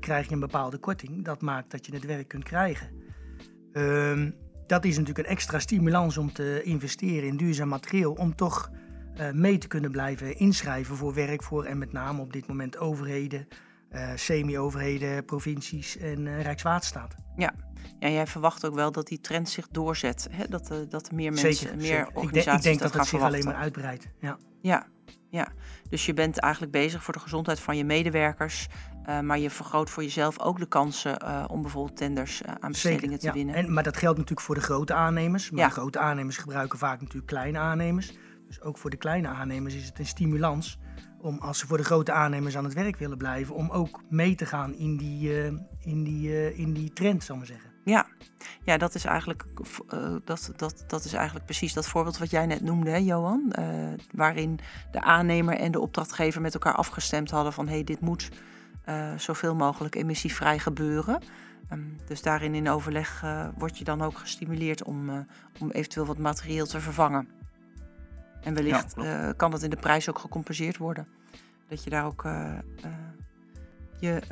krijg 0.00 0.26
je 0.28 0.34
een 0.34 0.40
bepaalde 0.40 0.78
korting. 0.78 1.24
Dat 1.24 1.40
maakt 1.40 1.70
dat 1.70 1.86
je 1.86 1.94
het 1.94 2.04
werk 2.04 2.28
kunt 2.28 2.44
krijgen. 2.44 2.88
Ehm, 3.72 4.30
dat 4.66 4.84
is 4.84 4.98
natuurlijk 4.98 5.26
een 5.26 5.34
extra 5.34 5.58
stimulans 5.58 6.18
om 6.18 6.32
te 6.32 6.62
investeren 6.62 7.28
in 7.28 7.36
duurzaam 7.36 7.68
materieel, 7.68 8.12
om 8.12 8.34
toch 8.34 8.70
mee 9.32 9.58
te 9.58 9.68
kunnen 9.68 9.90
blijven 9.90 10.38
inschrijven 10.38 10.96
voor 10.96 11.14
werk 11.14 11.42
voor 11.42 11.64
en 11.64 11.78
met 11.78 11.92
name 11.92 12.20
op 12.20 12.32
dit 12.32 12.46
moment 12.46 12.78
overheden, 12.78 13.48
semi-overheden, 14.14 15.24
provincies 15.24 15.96
en 15.96 16.26
uh, 16.26 16.42
Rijkswaterstaat. 16.42 17.14
Ja. 17.36 17.54
ja, 17.98 18.08
jij 18.08 18.26
verwacht 18.26 18.66
ook 18.66 18.74
wel 18.74 18.92
dat 18.92 19.06
die 19.06 19.20
trend 19.20 19.48
zich 19.48 19.68
doorzet. 19.68 20.28
Hè? 20.30 20.44
Dat, 20.48 20.70
uh, 20.70 20.78
dat 20.88 21.08
er 21.08 21.14
meer 21.14 21.32
mensen, 21.32 21.54
zeker, 21.54 21.76
meer 21.76 21.86
zeker. 21.86 22.06
organisaties 22.06 22.36
ik 22.36 22.44
denk, 22.44 22.56
ik 22.56 22.62
denk 22.62 22.78
dat, 22.78 22.92
dat 22.92 23.00
het 23.00 23.08
zich 23.08 23.18
verwachten. 23.18 23.40
alleen 23.40 23.54
maar 23.54 23.62
uitbreidt. 23.62 24.08
Ja. 24.20 24.38
ja, 24.60 24.86
ja. 25.30 25.48
Dus 25.88 26.06
je 26.06 26.14
bent 26.14 26.38
eigenlijk 26.38 26.72
bezig 26.72 27.02
voor 27.02 27.14
de 27.14 27.20
gezondheid 27.20 27.60
van 27.60 27.76
je 27.76 27.84
medewerkers. 27.84 28.68
Uh, 29.08 29.20
maar 29.20 29.38
je 29.38 29.50
vergroot 29.50 29.90
voor 29.90 30.02
jezelf 30.02 30.40
ook 30.40 30.58
de 30.58 30.66
kansen 30.66 31.22
uh, 31.24 31.44
om 31.48 31.62
bijvoorbeeld 31.62 31.96
tenders 31.96 32.42
uh, 32.42 32.48
aan 32.60 32.70
bestedingen 32.70 33.00
Zeker, 33.00 33.18
te 33.18 33.26
ja. 33.26 33.32
winnen. 33.32 33.54
En, 33.54 33.72
maar 33.72 33.82
dat 33.82 33.96
geldt 33.96 34.18
natuurlijk 34.18 34.46
voor 34.46 34.54
de 34.54 34.60
grote 34.60 34.94
aannemers. 34.94 35.50
Maar 35.50 35.60
Ja. 35.60 35.66
de 35.66 35.72
grote 35.72 35.98
aannemers 35.98 36.36
gebruiken 36.36 36.78
vaak 36.78 37.00
natuurlijk 37.00 37.26
kleine 37.26 37.58
aannemers. 37.58 38.12
Dus 38.46 38.62
ook 38.62 38.78
voor 38.78 38.90
de 38.90 38.96
kleine 38.96 39.28
aannemers 39.28 39.74
is 39.74 39.86
het 39.86 39.98
een 39.98 40.06
stimulans 40.06 40.78
om 41.20 41.38
als 41.38 41.58
ze 41.58 41.66
voor 41.66 41.76
de 41.76 41.84
grote 41.84 42.12
aannemers 42.12 42.56
aan 42.56 42.64
het 42.64 42.74
werk 42.74 42.96
willen 42.96 43.18
blijven, 43.18 43.54
om 43.54 43.70
ook 43.70 44.02
mee 44.08 44.34
te 44.34 44.46
gaan 44.46 44.74
in 44.74 44.96
die, 44.96 45.30
uh, 45.30 45.46
in 45.80 46.04
die, 46.04 46.28
uh, 46.28 46.58
in 46.58 46.72
die 46.72 46.92
trend, 46.92 47.24
zal 47.24 47.34
ik 47.34 47.40
maar 47.40 47.50
zeggen. 47.50 47.70
Ja, 47.84 48.06
ja 48.62 48.76
dat, 48.76 48.94
is 48.94 49.04
eigenlijk, 49.04 49.44
uh, 49.94 50.16
dat, 50.24 50.52
dat, 50.56 50.84
dat 50.86 51.04
is 51.04 51.12
eigenlijk 51.12 51.44
precies 51.44 51.72
dat 51.72 51.88
voorbeeld 51.88 52.18
wat 52.18 52.30
jij 52.30 52.46
net 52.46 52.60
noemde, 52.60 52.90
hè, 52.90 52.96
Johan. 52.96 53.52
waarin 54.12 54.58
de 54.90 55.00
aannemer 55.00 55.56
en 55.56 55.72
de 55.72 55.80
opdrachtgever 55.80 56.40
met 56.40 56.54
elkaar 56.54 56.74
afgestemd 56.74 57.30
hadden 57.30 57.52
van 57.52 57.66
hé, 57.66 57.74
hey, 57.74 57.84
dit 57.84 58.00
moet 58.00 58.30
zoveel 59.16 59.54
mogelijk 59.54 59.94
emissievrij 59.94 60.58
gebeuren. 60.58 61.22
Um, 61.72 61.96
dus 62.06 62.22
daarin 62.22 62.54
in 62.54 62.68
overleg 62.68 63.24
word 63.56 63.78
je 63.78 63.84
dan 63.84 64.02
ook 64.02 64.18
gestimuleerd 64.18 64.82
om, 64.82 65.26
om 65.60 65.70
eventueel 65.70 66.06
wat 66.06 66.18
materieel 66.18 66.66
te 66.66 66.80
vervangen. 66.80 67.28
En 68.46 68.54
wellicht 68.54 68.94
ja, 68.96 69.28
uh, 69.28 69.32
kan 69.36 69.50
dat 69.50 69.62
in 69.62 69.70
de 69.70 69.76
prijs 69.76 70.08
ook 70.08 70.18
gecompenseerd 70.18 70.76
worden. 70.76 71.08
Dat 71.68 71.84
je 71.84 71.90
daar 71.90 72.04
ook 72.04 72.24
uh, 72.24 72.52
uh, 72.84 72.90
je, 73.98 74.22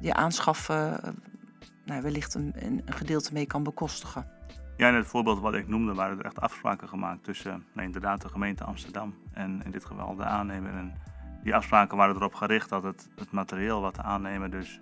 je 0.00 0.14
aanschaf 0.14 0.68
nou, 1.84 2.02
wellicht 2.02 2.34
een, 2.34 2.52
een, 2.54 2.82
gedeelte 2.84 3.32
mee 3.32 3.46
kan 3.46 3.62
bekostigen. 3.62 4.28
Ja, 4.76 4.88
in 4.88 4.94
het 4.94 5.06
voorbeeld 5.06 5.40
wat 5.40 5.54
ik 5.54 5.68
noemde 5.68 5.94
waren 5.94 6.18
er 6.18 6.24
echt 6.24 6.40
afspraken 6.40 6.88
gemaakt 6.88 7.24
tussen 7.24 7.64
nou, 7.72 7.86
inderdaad 7.86 8.22
de 8.22 8.28
gemeente 8.28 8.64
Amsterdam 8.64 9.14
en 9.32 9.62
in 9.64 9.70
dit 9.70 9.84
geval 9.84 10.16
de 10.16 10.24
aannemer. 10.24 10.74
En 10.74 10.94
die 11.42 11.54
afspraken 11.54 11.96
waren 11.96 12.14
erop 12.14 12.34
gericht 12.34 12.68
dat 12.68 12.82
het, 12.82 13.08
het 13.16 13.30
materieel 13.30 13.80
wat 13.80 13.94
de 13.94 14.02
aannemer 14.02 14.50
dus 14.50 14.80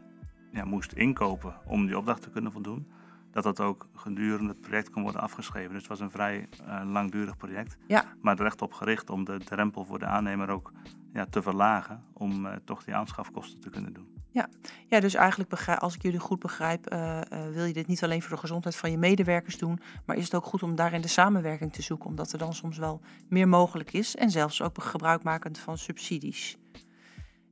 ja, 0.50 0.64
moest 0.64 0.92
inkopen 0.92 1.54
om 1.64 1.86
die 1.86 1.98
opdracht 1.98 2.22
te 2.22 2.30
kunnen 2.30 2.52
voldoen, 2.52 2.86
dat 3.34 3.42
dat 3.42 3.60
ook 3.60 3.86
gedurende 3.94 4.48
het 4.48 4.60
project 4.60 4.90
kon 4.90 5.02
worden 5.02 5.20
afgeschreven. 5.20 5.72
Dus 5.72 5.78
het 5.78 5.88
was 5.88 6.00
een 6.00 6.10
vrij 6.10 6.48
uh, 6.66 6.80
langdurig 6.84 7.36
project. 7.36 7.76
Ja. 7.86 8.04
Maar 8.20 8.38
er 8.38 8.46
echt 8.46 8.62
op 8.62 8.72
gericht 8.72 9.10
om 9.10 9.24
de 9.24 9.38
drempel 9.38 9.84
voor 9.84 9.98
de 9.98 10.06
aannemer 10.06 10.48
ook 10.48 10.72
ja, 11.12 11.26
te 11.30 11.42
verlagen. 11.42 12.04
Om 12.12 12.46
uh, 12.46 12.52
toch 12.64 12.84
die 12.84 12.94
aanschafkosten 12.94 13.60
te 13.60 13.70
kunnen 13.70 13.92
doen. 13.92 14.08
Ja, 14.30 14.48
ja 14.88 15.00
dus 15.00 15.14
eigenlijk 15.14 15.50
begrijp, 15.50 15.78
als 15.78 15.94
ik 15.94 16.02
jullie 16.02 16.18
goed 16.18 16.38
begrijp, 16.38 16.92
uh, 16.92 17.20
wil 17.52 17.64
je 17.64 17.72
dit 17.72 17.86
niet 17.86 18.04
alleen 18.04 18.22
voor 18.22 18.30
de 18.30 18.40
gezondheid 18.40 18.76
van 18.76 18.90
je 18.90 18.98
medewerkers 18.98 19.58
doen. 19.58 19.80
Maar 20.06 20.16
is 20.16 20.24
het 20.24 20.34
ook 20.34 20.44
goed 20.44 20.62
om 20.62 20.74
daarin 20.74 21.00
de 21.00 21.08
samenwerking 21.08 21.72
te 21.72 21.82
zoeken. 21.82 22.08
Omdat 22.08 22.32
er 22.32 22.38
dan 22.38 22.54
soms 22.54 22.78
wel 22.78 23.00
meer 23.28 23.48
mogelijk 23.48 23.92
is. 23.92 24.16
En 24.16 24.30
zelfs 24.30 24.62
ook 24.62 24.82
gebruikmakend 24.82 25.58
van 25.58 25.78
subsidies. 25.78 26.56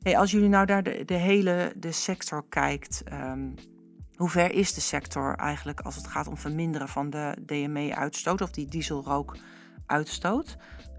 Hey, 0.02 0.18
als 0.18 0.30
jullie 0.30 0.48
nou 0.48 0.66
naar 0.66 0.82
de, 0.82 1.02
de 1.04 1.14
hele 1.14 1.72
de 1.76 1.92
sector 1.92 2.44
kijkt. 2.48 3.02
Um, 3.12 3.54
hoe 4.22 4.30
ver 4.30 4.52
is 4.52 4.74
de 4.74 4.80
sector 4.80 5.34
eigenlijk 5.34 5.80
als 5.80 5.96
het 5.96 6.06
gaat 6.06 6.26
om 6.26 6.36
verminderen 6.36 6.88
van 6.88 7.10
de 7.10 7.36
DME-uitstoot 7.46 8.40
of 8.40 8.50
die 8.50 8.66
dieselrook-uitstoot? 8.66 10.56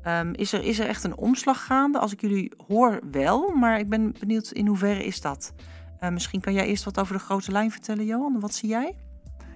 Um, 0.07 0.33
is, 0.33 0.53
er, 0.53 0.63
is 0.63 0.79
er 0.79 0.87
echt 0.87 1.03
een 1.03 1.17
omslag 1.17 1.65
gaande? 1.65 1.99
Als 1.99 2.13
ik 2.13 2.21
jullie 2.21 2.53
hoor 2.67 2.99
wel, 3.11 3.49
maar 3.49 3.79
ik 3.79 3.89
ben 3.89 4.15
benieuwd 4.19 4.51
in 4.51 4.67
hoeverre 4.67 5.05
is 5.05 5.21
dat? 5.21 5.53
Uh, 6.01 6.09
misschien 6.09 6.41
kan 6.41 6.53
jij 6.53 6.67
eerst 6.67 6.83
wat 6.83 6.99
over 6.99 7.13
de 7.13 7.19
grote 7.19 7.51
lijn 7.51 7.71
vertellen, 7.71 8.05
Johan. 8.05 8.39
Wat 8.39 8.53
zie 8.53 8.69
jij? 8.69 8.97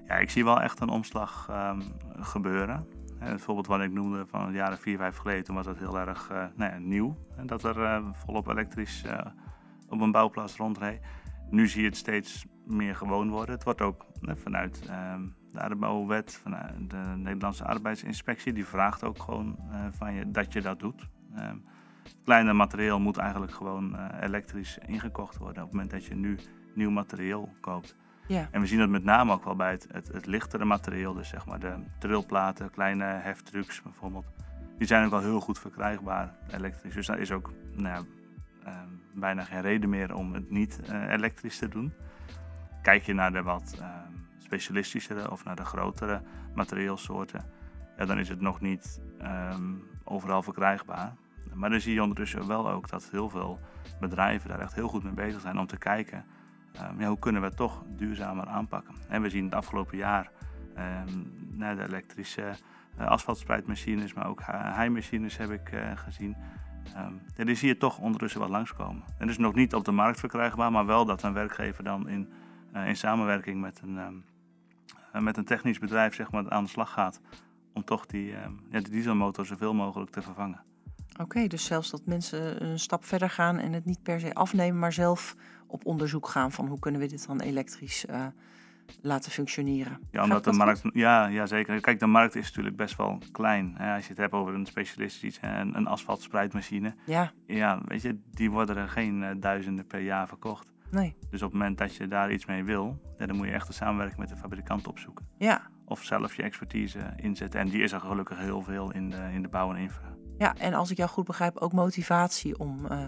Ja, 0.05 0.15
ik 0.15 0.29
zie 0.29 0.43
wel 0.43 0.61
echt 0.61 0.79
een 0.79 0.89
omslag 0.89 1.47
um, 1.51 1.83
gebeuren. 2.19 2.87
Het 3.19 3.41
voorbeeld 3.41 3.67
wat 3.67 3.81
ik 3.81 3.91
noemde 3.91 4.25
van 4.27 4.47
de 4.47 4.57
jaren 4.57 4.77
4, 4.77 4.97
5 4.97 5.17
geleden, 5.17 5.53
was 5.53 5.65
dat 5.65 5.77
heel 5.77 5.99
erg 5.99 6.29
uh, 6.31 6.37
nou 6.55 6.71
ja, 6.71 6.77
nieuw. 6.77 7.17
Dat 7.45 7.63
er 7.63 8.03
volop 8.25 8.47
elektrisch 8.47 9.03
op 9.89 10.01
een 10.01 10.11
bouwplaats 10.11 10.55
rondreed. 10.55 10.99
Nu 11.49 11.67
zie 11.67 11.81
je 11.81 11.87
het 11.87 11.97
steeds 11.97 12.45
meer 12.67 12.95
gewoon 12.95 13.29
worden. 13.29 13.55
Het 13.55 13.63
wordt 13.63 13.81
ook 13.81 14.05
vanuit 14.23 14.81
uh, 14.89 15.13
de 15.51 15.59
arbeidswet, 15.59 16.39
vanuit 16.43 16.89
de 16.89 17.03
Nederlandse 17.15 17.63
arbeidsinspectie, 17.63 18.53
die 18.53 18.65
vraagt 18.65 19.03
ook 19.03 19.19
gewoon 19.19 19.57
uh, 19.71 19.85
van 19.89 20.13
je 20.13 20.31
dat 20.31 20.53
je 20.53 20.61
dat 20.61 20.79
doet. 20.79 21.07
Uh, 21.35 21.49
kleine 22.23 22.53
materieel 22.53 22.99
moet 22.99 23.17
eigenlijk 23.17 23.51
gewoon 23.51 23.97
eh, 23.97 24.21
elektrisch 24.21 24.77
ingekocht 24.85 25.37
worden 25.37 25.63
op 25.63 25.69
het 25.69 25.71
moment 25.71 25.91
dat 25.91 26.05
je 26.05 26.15
nu 26.15 26.37
nieuw 26.75 26.89
materieel 26.89 27.49
koopt. 27.59 27.95
Ja. 28.27 28.47
En 28.51 28.61
we 28.61 28.67
zien 28.67 28.79
dat 28.79 28.89
met 28.89 29.03
name 29.03 29.31
ook 29.31 29.43
wel 29.43 29.55
bij 29.55 29.71
het, 29.71 29.87
het, 29.91 30.07
het 30.07 30.25
lichtere 30.25 30.65
materieel, 30.65 31.13
dus 31.13 31.29
zeg 31.29 31.45
maar 31.45 31.59
de 31.59 31.73
trillplaten, 31.99 32.71
kleine 32.71 33.03
heftrucks 33.03 33.81
bijvoorbeeld. 33.81 34.25
Die 34.77 34.87
zijn 34.87 35.05
ook 35.05 35.11
wel 35.11 35.19
heel 35.19 35.39
goed 35.39 35.59
verkrijgbaar 35.59 36.35
elektrisch. 36.51 36.93
Dus 36.93 37.07
daar 37.07 37.19
is 37.19 37.31
ook 37.31 37.53
nou 37.71 37.87
ja, 37.87 38.03
ehm, 38.63 38.87
bijna 39.13 39.43
geen 39.43 39.61
reden 39.61 39.89
meer 39.89 40.15
om 40.15 40.33
het 40.33 40.49
niet 40.49 40.79
uh, 40.89 41.11
elektrisch 41.11 41.57
te 41.57 41.67
doen. 41.67 41.93
Kijk 42.87 43.03
je 43.03 43.13
naar 43.13 43.31
de 43.31 43.43
wat 43.43 43.75
uh, 43.79 43.85
specialistischere 44.37 45.31
of 45.31 45.43
naar 45.43 45.55
de 45.55 45.65
grotere 45.65 46.21
materieelsoorten, 46.55 47.45
ja, 47.97 48.05
dan 48.05 48.19
is 48.19 48.29
het 48.29 48.41
nog 48.41 48.61
niet 48.61 49.01
um, 49.21 49.83
overal 50.03 50.43
verkrijgbaar. 50.43 51.13
Maar 51.53 51.69
dan 51.69 51.81
zie 51.81 51.93
je 51.93 52.01
ondertussen 52.01 52.47
wel 52.47 52.69
ook 52.69 52.89
dat 52.89 53.09
heel 53.11 53.29
veel 53.29 53.59
bedrijven 53.99 54.49
daar 54.49 54.59
echt 54.59 54.73
heel 54.73 54.87
goed 54.87 55.03
mee 55.03 55.13
bezig 55.13 55.41
zijn 55.41 55.59
om 55.59 55.67
te 55.67 55.77
kijken 55.77 56.25
um, 56.91 56.99
ja, 56.99 57.07
hoe 57.07 57.19
kunnen 57.19 57.41
we 57.41 57.47
het 57.47 57.57
toch 57.57 57.83
duurzamer 57.87 58.45
aanpakken. 58.45 58.95
En 59.07 59.21
we 59.21 59.29
zien 59.29 59.45
het 59.45 59.53
afgelopen 59.53 59.97
jaar 59.97 60.31
naar 61.49 61.75
de 61.75 61.83
elektrische 61.83 62.55
uh, 62.99 64.13
maar 64.15 64.27
ook 64.27 64.41
heimachines 64.45 65.37
heb 65.37 65.51
ik 65.51 65.71
uh, 65.71 65.91
gezien. 65.95 66.35
Ja, 67.35 67.43
die 67.43 67.55
zie 67.55 67.67
je 67.67 67.77
toch 67.77 67.97
ondertussen 67.99 68.39
wel 68.39 68.49
langskomen. 68.49 69.03
En 69.17 69.27
dus 69.27 69.37
nog 69.37 69.53
niet 69.53 69.73
op 69.73 69.85
de 69.85 69.91
markt 69.91 70.19
verkrijgbaar, 70.19 70.71
maar 70.71 70.85
wel 70.85 71.05
dat 71.05 71.23
een 71.23 71.33
werkgever 71.33 71.83
dan 71.83 72.09
in, 72.09 72.31
in 72.85 72.95
samenwerking 72.95 73.61
met 73.61 73.81
een, 73.83 73.97
um, 73.97 74.25
uh, 75.15 75.21
met 75.21 75.37
een 75.37 75.45
technisch 75.45 75.79
bedrijf 75.79 76.15
zeg 76.15 76.31
maar, 76.31 76.49
aan 76.49 76.63
de 76.63 76.69
slag 76.69 76.91
gaat 76.91 77.21
om 77.73 77.83
toch 77.83 78.05
die, 78.05 78.43
um, 78.43 78.59
ja, 78.71 78.79
die 78.79 78.91
dieselmotor 78.91 79.45
zoveel 79.45 79.73
mogelijk 79.73 80.11
te 80.11 80.21
vervangen. 80.21 80.61
Oké, 81.11 81.21
okay, 81.21 81.47
dus 81.47 81.65
zelfs 81.65 81.89
dat 81.89 82.05
mensen 82.05 82.63
een 82.63 82.79
stap 82.79 83.05
verder 83.05 83.29
gaan 83.29 83.57
en 83.57 83.73
het 83.73 83.85
niet 83.85 84.03
per 84.03 84.19
se 84.19 84.33
afnemen, 84.33 84.79
maar 84.79 84.93
zelf 84.93 85.35
op 85.67 85.85
onderzoek 85.85 86.27
gaan 86.27 86.51
van 86.51 86.67
hoe 86.67 86.79
kunnen 86.79 87.01
we 87.01 87.07
dit 87.07 87.27
dan 87.27 87.41
elektrisch 87.41 88.05
uh, 88.09 88.25
laten 89.01 89.31
functioneren. 89.31 89.99
Ja, 90.11 90.23
omdat 90.23 90.43
de 90.43 90.51
markt, 90.51 90.81
ja, 90.93 91.27
ja, 91.27 91.45
zeker. 91.45 91.81
Kijk, 91.81 91.99
de 91.99 92.05
markt 92.05 92.35
is 92.35 92.47
natuurlijk 92.47 92.75
best 92.75 92.97
wel 92.97 93.21
klein. 93.31 93.73
Hè? 93.77 93.95
Als 93.95 94.03
je 94.03 94.09
het 94.09 94.17
hebt 94.17 94.33
over 94.33 94.53
een 94.53 94.65
specialistisch, 94.65 95.39
een, 95.41 95.77
een 95.77 95.87
asfaltspreidmachine. 95.87 96.95
Ja. 97.05 97.31
Ja, 97.45 97.81
weet 97.85 98.01
je, 98.01 98.19
die 98.31 98.51
worden 98.51 98.77
er 98.77 98.89
geen 98.89 99.21
uh, 99.21 99.29
duizenden 99.37 99.87
per 99.87 99.99
jaar 99.99 100.27
verkocht. 100.27 100.71
Nee. 100.91 101.15
Dus 101.29 101.41
op 101.41 101.51
het 101.51 101.59
moment 101.59 101.77
dat 101.77 101.95
je 101.95 102.07
daar 102.07 102.31
iets 102.31 102.45
mee 102.45 102.63
wil, 102.63 103.01
dan 103.17 103.35
moet 103.35 103.47
je 103.47 103.53
echt 103.53 103.67
de 103.67 103.73
samenwerking 103.73 104.19
met 104.19 104.29
de 104.29 104.35
fabrikant 104.35 104.87
opzoeken. 104.87 105.27
Ja. 105.37 105.61
Of 105.85 106.03
zelf 106.03 106.35
je 106.35 106.43
expertise 106.43 107.13
inzetten. 107.15 107.59
En 107.59 107.69
die 107.69 107.81
is 107.81 107.91
er 107.91 107.99
gelukkig 107.99 108.39
heel 108.39 108.61
veel 108.61 108.93
in 108.93 109.09
de, 109.09 109.29
in 109.33 109.41
de 109.41 109.47
bouw 109.47 109.73
en 109.73 109.81
infra. 109.81 110.15
Ja, 110.37 110.55
en 110.57 110.73
als 110.73 110.91
ik 110.91 110.97
jou 110.97 111.09
goed 111.09 111.25
begrijp, 111.25 111.57
ook 111.57 111.73
motivatie 111.73 112.59
om, 112.59 112.85
uh, 112.91 113.03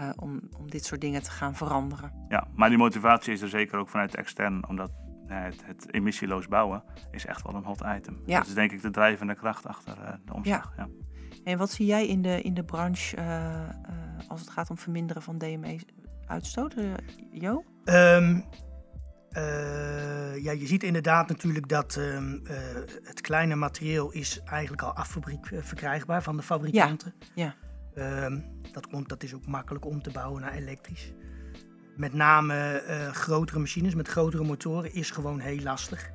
uh, 0.00 0.10
om, 0.16 0.40
om 0.58 0.70
dit 0.70 0.84
soort 0.84 1.00
dingen 1.00 1.22
te 1.22 1.30
gaan 1.30 1.54
veranderen. 1.54 2.12
Ja, 2.28 2.48
maar 2.54 2.68
die 2.68 2.78
motivatie 2.78 3.32
is 3.32 3.42
er 3.42 3.48
zeker 3.48 3.78
ook 3.78 3.88
vanuit 3.88 4.14
extern, 4.14 4.68
omdat 4.68 4.90
het, 5.26 5.66
het, 5.66 5.92
emissieloos 5.92 6.48
bouwen 6.48 6.82
is 7.10 7.26
echt 7.26 7.42
wel 7.42 7.54
een 7.54 7.64
hot 7.64 7.82
item. 7.96 8.22
Ja. 8.26 8.38
Dat 8.38 8.46
is 8.46 8.54
denk 8.54 8.72
ik 8.72 8.82
de 8.82 8.90
drijvende 8.90 9.34
kracht 9.34 9.66
achter 9.66 10.20
de 10.24 10.34
omslag. 10.34 10.72
Ja. 10.76 10.84
ja. 10.84 10.88
En 11.44 11.58
wat 11.58 11.70
zie 11.70 11.86
jij 11.86 12.06
in 12.06 12.22
de, 12.22 12.42
in 12.42 12.54
de 12.54 12.64
branche 12.64 13.16
als 14.28 14.40
het 14.40 14.50
gaat 14.50 14.70
om 14.70 14.78
verminderen 14.78 15.22
van 15.22 15.38
DME-uitstoot, 16.26 16.74
Jo? 17.30 17.64
Um, 17.84 18.44
ja, 20.42 20.52
je 20.52 20.66
ziet 20.66 20.82
inderdaad 20.82 21.28
natuurlijk 21.28 21.68
dat 21.68 21.96
um, 21.96 22.42
het 23.02 23.20
kleine 23.20 23.54
materieel 23.54 24.12
is 24.12 24.40
eigenlijk 24.44 24.82
al 24.82 24.92
affabriek 24.94 25.46
verkrijgbaar 25.60 26.22
van 26.22 26.36
de 26.36 26.42
fabrikanten. 26.42 27.14
Ja. 27.34 27.54
ja. 27.94 28.24
Um, 28.24 28.44
dat, 28.72 28.86
komt, 28.86 29.08
dat 29.08 29.22
is 29.22 29.34
ook 29.34 29.46
makkelijk 29.46 29.84
om 29.84 30.02
te 30.02 30.10
bouwen 30.10 30.42
naar 30.42 30.52
elektrisch 30.52 31.12
met 31.96 32.12
name 32.12 32.82
uh, 32.88 33.08
grotere 33.08 33.58
machines 33.58 33.94
met 33.94 34.08
grotere 34.08 34.44
motoren 34.44 34.94
is 34.94 35.10
gewoon 35.10 35.38
heel 35.38 35.60
lastig. 35.62 36.10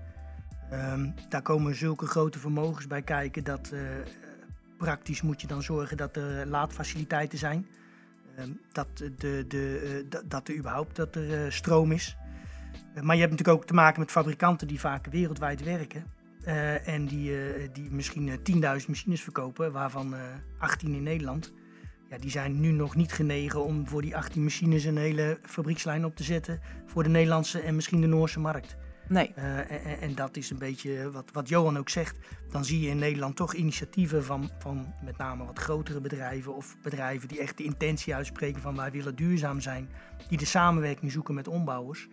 Um, 0.74 1.13
daar 1.30 1.41
komen 1.41 1.75
zulke 1.75 2.06
grote 2.06 2.39
vermogens 2.39 2.88
bij 2.88 3.01
kijken 3.01 3.44
dat 3.44 3.74
praktisch 4.77 5.22
moet 5.22 5.41
je 5.41 5.48
dan 5.48 5.63
zorgen 5.63 5.98
dat 5.98 6.15
er 6.15 6.48
laadfaciliteiten 6.48 7.38
zijn. 7.38 7.68
Um, 8.40 8.60
dat, 8.72 8.88
de, 8.98 9.46
de, 9.48 10.04
uh, 10.12 10.22
dat 10.26 10.48
er 10.48 10.56
überhaupt 10.56 10.96
dat 10.96 11.16
er 11.16 11.54
stroom 11.54 11.92
is. 11.92 12.18
maar 13.02 13.16
je 13.16 13.22
hebt 13.22 13.32
natuurlijk 13.32 13.60
ook 13.60 13.66
te 13.66 13.74
maken 13.74 14.00
met 14.00 14.12
fabrikanten 14.12 14.68
die 14.68 14.80
vaak 14.80 15.06
wereldwijd 15.06 15.64
werken. 15.64 16.04
en 16.86 17.06
die, 17.06 17.32
die 17.72 17.92
misschien 17.92 18.30
10.000 18.30 18.62
machines 18.88 19.22
verkopen, 19.22 19.72
waarvan 19.72 20.16
18 20.58 20.94
in 20.94 21.04
Nederland 21.04 21.54
ja, 22.12 22.18
die 22.18 22.30
zijn 22.30 22.60
nu 22.60 22.72
nog 22.72 22.96
niet 22.96 23.12
genegen 23.12 23.64
om 23.64 23.88
voor 23.88 24.02
die 24.02 24.16
18 24.16 24.44
machines 24.44 24.84
een 24.84 24.98
hele 24.98 25.40
fabriekslijn 25.42 26.06
op 26.06 26.16
te 26.16 26.24
zetten 26.24 26.60
voor 26.86 27.04
de 27.04 27.10
Nederlandse 27.10 27.62
en 27.62 27.76
misschien 27.76 28.02
de 28.02 28.08
Noorse 28.08 28.40
markt. 28.40 28.76
Nee. 29.12 29.34
Uh, 29.38 29.72
en, 29.72 30.01
en, 30.01 30.15
dat 30.15 30.38
is 30.38 30.50
een 30.50 30.58
beetje 30.58 31.12
wat, 31.12 31.32
wat 31.32 31.50
Johan 31.50 31.77
ook 31.77 31.89
zegt. 31.89 32.18
Dan 32.50 32.65
zie 32.65 32.82
je 32.82 32.89
in 32.89 32.98
Nederland 32.98 33.36
toch 33.36 33.53
initiatieven 33.53 34.24
van, 34.24 34.50
van 34.60 34.94
met 35.03 35.18
name 35.18 35.46
wat 35.46 35.60
grotere 35.60 36.01
bedrijven 36.01 36.56
of 36.56 36.77
bedrijven 36.82 37.27
die 37.27 37.39
echt 37.39 37.58
de 37.58 37.63
intentie 37.63 38.15
uitspreken 38.15 38.62
van 38.62 38.75
wij 38.75 38.91
willen 38.91 39.15
duurzaam 39.15 39.60
zijn. 39.60 39.89
Die 40.30 40.38
de 40.38 40.46
samenwerking 40.46 41.12
zoeken 41.12 41.34
met 41.34 41.48
ombouwers. 41.48 42.08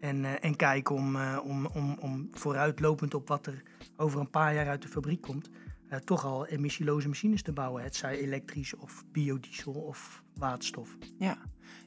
En, 0.00 0.16
uh, 0.16 0.44
en 0.44 0.56
kijken 0.56 0.94
om, 0.94 1.16
uh, 1.16 1.38
om, 1.44 1.66
om, 1.66 1.96
om 2.00 2.28
vooruitlopend 2.32 3.14
op 3.14 3.28
wat 3.28 3.46
er 3.46 3.62
over 3.96 4.20
een 4.20 4.30
paar 4.30 4.54
jaar 4.54 4.68
uit 4.68 4.82
de 4.82 4.88
fabriek 4.88 5.20
komt 5.20 5.50
toch 6.04 6.24
al 6.24 6.46
emissieloze 6.46 7.08
machines 7.08 7.42
te 7.42 7.52
bouwen. 7.52 7.82
Het 7.82 7.96
zij 7.96 8.18
elektrisch 8.18 8.74
of 8.76 9.04
biodiesel 9.12 9.72
of 9.72 10.22
waterstof. 10.34 10.96
Ja, 11.18 11.38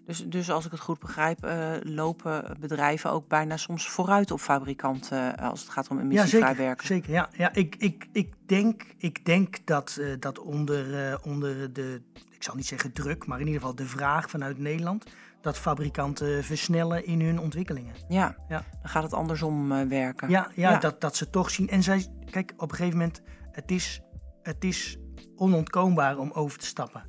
dus, 0.06 0.26
dus 0.26 0.52
als 0.52 0.66
ik 0.66 0.72
het 0.72 0.80
goed 0.80 1.00
begrijp, 1.00 1.46
uh, 1.46 1.72
lopen 1.84 2.58
bedrijven 2.60 3.12
ook 3.12 3.28
bijna 3.28 3.58
soms 3.58 3.90
vooruit 3.90 4.32
op 4.32 4.40
fabrikanten 4.40 5.36
uh, 5.40 5.50
als 5.50 5.62
het 5.62 5.70
gaat 5.70 5.88
om 5.88 6.00
emissievrij 6.00 6.40
ja, 6.40 6.48
zeker, 6.48 6.64
werken. 6.66 6.88
Zeker, 6.88 7.12
ja. 7.12 7.30
ja 7.38 7.54
ik, 7.54 7.76
ik, 7.76 8.08
ik, 8.12 8.34
denk, 8.46 8.84
ik 8.98 9.26
denk 9.26 9.66
dat, 9.66 9.98
uh, 10.00 10.16
dat 10.20 10.40
onder, 10.40 11.20
onder 11.24 11.74
de, 11.74 12.02
ik 12.32 12.44
zal 12.44 12.56
niet 12.56 12.68
zeggen 12.68 12.94
druk, 12.94 13.26
maar 13.26 13.40
in 13.40 13.46
ieder 13.46 13.62
geval 13.62 13.76
de 13.76 13.86
vraag 13.86 14.30
vanuit 14.30 14.58
Nederland, 14.58 15.06
dat 15.42 15.58
fabrikanten 15.58 16.44
versnellen 16.44 17.06
in 17.06 17.22
hun 17.22 17.40
ontwikkelingen. 17.40 17.96
Ja, 18.08 18.36
ja. 18.48 18.66
dan 18.82 18.90
gaat 18.90 19.04
het 19.04 19.14
andersom 19.14 19.88
werken. 19.90 20.30
Ja, 20.30 20.52
ja, 20.56 20.72
ja, 20.72 20.78
Dat, 20.78 21.02
dat 21.02 21.16
ze 21.16 21.30
toch 21.30 21.50
zien. 21.50 21.70
En 21.70 21.84
zij, 21.84 22.08
kijk, 22.30 22.54
op 22.58 22.72
een 22.72 22.78
gegeven 22.78 22.98
moment 22.98 23.22
het 23.52 23.72
is, 23.72 24.02
het 24.42 24.64
is 24.64 24.98
onontkoombaar 25.36 26.18
om 26.18 26.32
over 26.32 26.60
te 26.60 26.66
stappen. 26.66 27.04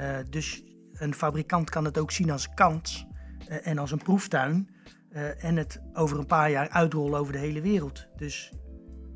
Uh, 0.00 0.16
dus 0.30 0.62
een 0.98 1.14
fabrikant 1.14 1.70
kan 1.70 1.84
het 1.84 1.98
ook 1.98 2.10
zien 2.10 2.30
als 2.30 2.54
kans 2.54 3.06
uh, 3.48 3.66
en 3.66 3.78
als 3.78 3.90
een 3.90 4.02
proeftuin. 4.02 4.68
Uh, 5.12 5.44
en 5.44 5.56
het 5.56 5.80
over 5.92 6.18
een 6.18 6.26
paar 6.26 6.50
jaar 6.50 6.68
uitrollen 6.68 7.18
over 7.18 7.32
de 7.32 7.38
hele 7.38 7.60
wereld. 7.60 8.06
Dus 8.16 8.52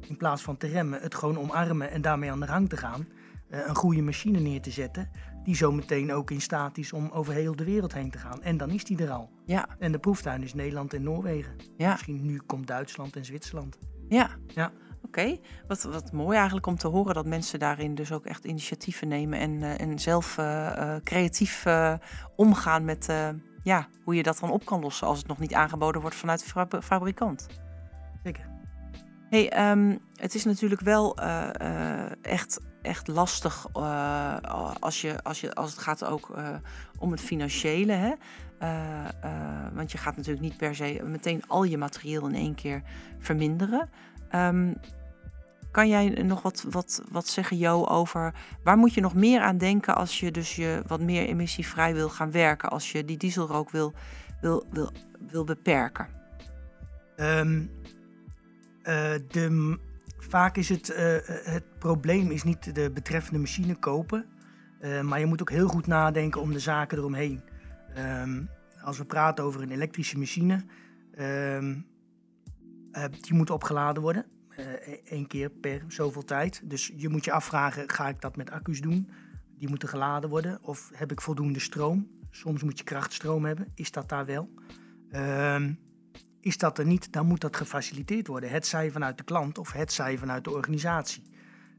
in 0.08 0.16
plaats 0.16 0.42
van 0.42 0.56
te 0.56 0.66
remmen, 0.66 1.00
het 1.00 1.14
gewoon 1.14 1.38
omarmen 1.38 1.90
en 1.90 2.02
daarmee 2.02 2.30
aan 2.30 2.40
de 2.40 2.46
gang 2.46 2.68
te 2.68 2.76
gaan. 2.76 3.08
een 3.48 3.74
goede 3.74 4.02
machine 4.02 4.38
neer 4.38 4.60
te 4.60 4.70
zetten, 4.70 5.10
die 5.44 5.56
zo 5.56 5.72
meteen 5.72 6.12
ook 6.12 6.30
in 6.30 6.40
staat 6.40 6.78
is 6.78 6.92
om 6.92 7.10
over 7.10 7.34
heel 7.34 7.56
de 7.56 7.64
wereld 7.64 7.94
heen 7.94 8.10
te 8.10 8.18
gaan. 8.18 8.42
En 8.42 8.56
dan 8.56 8.70
is 8.70 8.84
die 8.84 9.02
er 9.02 9.10
al. 9.10 9.30
Ja. 9.44 9.68
En 9.78 9.92
de 9.92 9.98
proeftuin 9.98 10.42
is 10.42 10.54
Nederland 10.54 10.94
en 10.94 11.02
Noorwegen. 11.02 11.56
Ja. 11.76 11.90
Misschien 11.90 12.24
nu 12.24 12.40
komt 12.46 12.66
Duitsland 12.66 13.16
en 13.16 13.24
Zwitserland. 13.24 13.78
Ja. 14.08 14.30
Ja. 14.46 14.72
Oké, 15.12 15.38
wat, 15.66 15.82
wat 15.82 16.12
mooi 16.12 16.36
eigenlijk 16.36 16.66
om 16.66 16.76
te 16.76 16.88
horen 16.88 17.14
dat 17.14 17.26
mensen 17.26 17.58
daarin 17.58 17.94
dus 17.94 18.12
ook 18.12 18.26
echt 18.26 18.44
initiatieven 18.44 19.08
nemen 19.08 19.38
en, 19.38 19.62
eh, 19.62 19.80
en 19.80 19.98
zelf 19.98 20.38
eh, 20.38 20.94
eh, 20.94 21.02
creatief 21.02 21.66
omgaan 22.36 22.84
met 22.84 23.12
ja, 23.62 23.88
hoe 24.04 24.14
je 24.14 24.22
dat 24.22 24.38
dan 24.38 24.50
op 24.50 24.64
kan 24.64 24.80
lossen 24.80 25.06
als 25.06 25.18
het 25.18 25.26
nog 25.26 25.38
niet 25.38 25.54
aangeboden 25.54 26.00
wordt 26.00 26.16
vanuit 26.16 26.40
de 26.40 26.46
fabri- 26.46 26.80
fabrikant. 26.80 27.46
Zeker. 28.22 28.48
Hey, 29.28 29.50
ehm, 29.50 29.96
het 30.14 30.34
is 30.34 30.44
natuurlijk 30.44 30.80
wel 30.80 31.16
echt, 32.22 32.60
echt 32.82 33.08
lastig 33.08 33.72
als, 34.80 35.00
je, 35.00 35.22
als, 35.22 35.40
je, 35.40 35.54
als 35.54 35.70
het 35.70 35.80
gaat 35.80 36.04
ook 36.04 36.34
om 36.98 37.10
het 37.10 37.20
financiële. 37.20 37.92
Hè? 37.92 38.12
Want 39.72 39.92
je 39.92 39.98
gaat 39.98 40.16
natuurlijk 40.16 40.44
niet 40.44 40.56
per 40.56 40.74
se 40.74 41.00
meteen 41.04 41.42
al 41.46 41.64
je 41.64 41.78
materieel 41.78 42.26
in 42.26 42.34
één 42.34 42.54
keer 42.54 42.82
verminderen. 43.18 43.88
Ehm, 44.32 44.72
kan 45.72 45.88
jij 45.88 46.08
nog 46.08 46.42
wat, 46.42 46.64
wat, 46.70 47.02
wat 47.10 47.26
zeggen, 47.26 47.56
Jo, 47.56 47.84
over 47.84 48.34
waar 48.62 48.76
moet 48.76 48.94
je 48.94 49.00
nog 49.00 49.14
meer 49.14 49.40
aan 49.40 49.58
denken 49.58 49.96
als 49.96 50.20
je 50.20 50.30
dus 50.30 50.56
je 50.56 50.82
wat 50.86 51.00
meer 51.00 51.26
emissievrij 51.26 51.94
wil 51.94 52.08
gaan 52.08 52.30
werken, 52.30 52.70
als 52.70 52.92
je 52.92 53.04
die 53.04 53.16
dieselrook 53.16 53.70
wil, 53.70 53.92
wil, 54.40 54.66
wil, 54.70 54.92
wil 55.30 55.44
beperken? 55.44 56.08
Ehm, 57.16 57.62
eh, 58.82 59.14
de, 59.28 59.78
vaak 60.18 60.56
is 60.56 60.68
het, 60.68 60.90
eh, 60.90 61.16
het 61.26 61.78
probleem 61.78 62.30
is 62.30 62.42
niet 62.42 62.74
de 62.74 62.90
betreffende 62.90 63.38
machine 63.38 63.74
kopen, 63.74 64.26
eh, 64.80 65.00
maar 65.00 65.20
je 65.20 65.26
moet 65.26 65.40
ook 65.40 65.50
heel 65.50 65.68
goed 65.68 65.86
nadenken 65.86 66.40
om 66.40 66.52
de 66.52 66.58
zaken 66.58 66.98
eromheen. 66.98 67.42
Ehm, 67.94 68.42
als 68.82 68.98
we 68.98 69.04
praten 69.04 69.44
over 69.44 69.62
een 69.62 69.70
elektrische 69.70 70.18
machine, 70.18 70.64
ehm, 71.14 71.74
eh, 72.92 73.04
die 73.20 73.34
moet 73.34 73.50
opgeladen 73.50 74.02
worden. 74.02 74.26
Eh, 74.56 74.66
één 75.04 75.26
keer 75.26 75.50
per 75.50 75.84
zoveel 75.88 76.24
tijd. 76.24 76.60
Dus 76.64 76.92
je 76.96 77.08
moet 77.08 77.24
je 77.24 77.32
afvragen, 77.32 77.90
ga 77.90 78.08
ik 78.08 78.20
dat 78.20 78.36
met 78.36 78.50
accu's 78.50 78.80
doen? 78.80 79.10
Die 79.58 79.68
moeten 79.68 79.88
geladen 79.88 80.30
worden. 80.30 80.58
Of 80.62 80.90
heb 80.94 81.12
ik 81.12 81.20
voldoende 81.20 81.60
stroom? 81.60 82.10
Soms 82.30 82.62
moet 82.62 82.78
je 82.78 82.84
krachtstroom 82.84 83.44
hebben. 83.44 83.72
Is 83.74 83.90
dat 83.90 84.08
daar 84.08 84.26
wel? 84.26 84.50
Ehm, 85.10 85.72
is 86.40 86.58
dat 86.58 86.78
er 86.78 86.86
niet, 86.86 87.12
dan 87.12 87.26
moet 87.26 87.40
dat 87.40 87.56
gefaciliteerd 87.56 88.26
worden. 88.26 88.50
Het 88.50 88.66
zij 88.66 88.90
vanuit 88.90 89.18
de 89.18 89.24
klant 89.24 89.58
of 89.58 89.72
het 89.72 89.92
zij 89.92 90.18
vanuit 90.18 90.44
de 90.44 90.50
organisatie. 90.50 91.22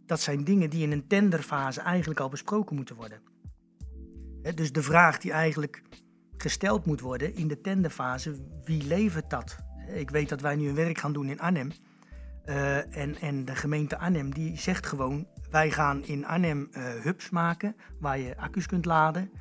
Dat 0.06 0.22
zijn 0.22 0.44
dingen 0.44 0.70
die 0.70 0.84
in 0.84 0.92
een 0.92 1.08
tenderfase 1.08 1.82
eigenlijk 1.82 2.20
al 2.20 2.30
besproken 2.30 2.76
moeten 2.76 2.96
worden. 2.96 3.22
Dus 4.56 4.72
de 4.72 4.84
vraag 4.84 5.18
die 5.18 5.32
eigenlijk 5.32 5.82
gesteld 6.38 6.86
moet 6.86 7.02
worden 7.02 7.36
in 7.36 7.48
de 7.48 7.62
tenderfase, 7.62 8.36
wie 8.64 8.84
levert 8.84 9.30
dat? 9.30 9.56
Ik 9.88 10.10
weet 10.10 10.30
dat 10.30 10.42
wij 10.42 10.56
nu 10.56 10.68
een 10.68 10.76
werk 10.76 10.98
gaan 10.98 11.14
doen 11.14 11.30
in 11.30 11.40
Arnhem. 11.40 11.72
Eh, 12.46 12.98
en, 12.98 13.20
en 13.22 13.46
de 13.46 13.56
gemeente 13.56 13.98
Arnhem 13.98 14.34
die 14.34 14.58
zegt 14.58 14.86
gewoon, 14.86 15.28
wij 15.52 15.72
gaan 15.72 16.06
in 16.06 16.26
Arnhem 16.26 16.68
eh, 16.72 16.84
hubs 16.84 17.30
maken 17.30 17.76
waar 18.00 18.20
je 18.20 18.38
accu's 18.38 18.66
kunt 18.66 18.86
laden. 18.86 19.32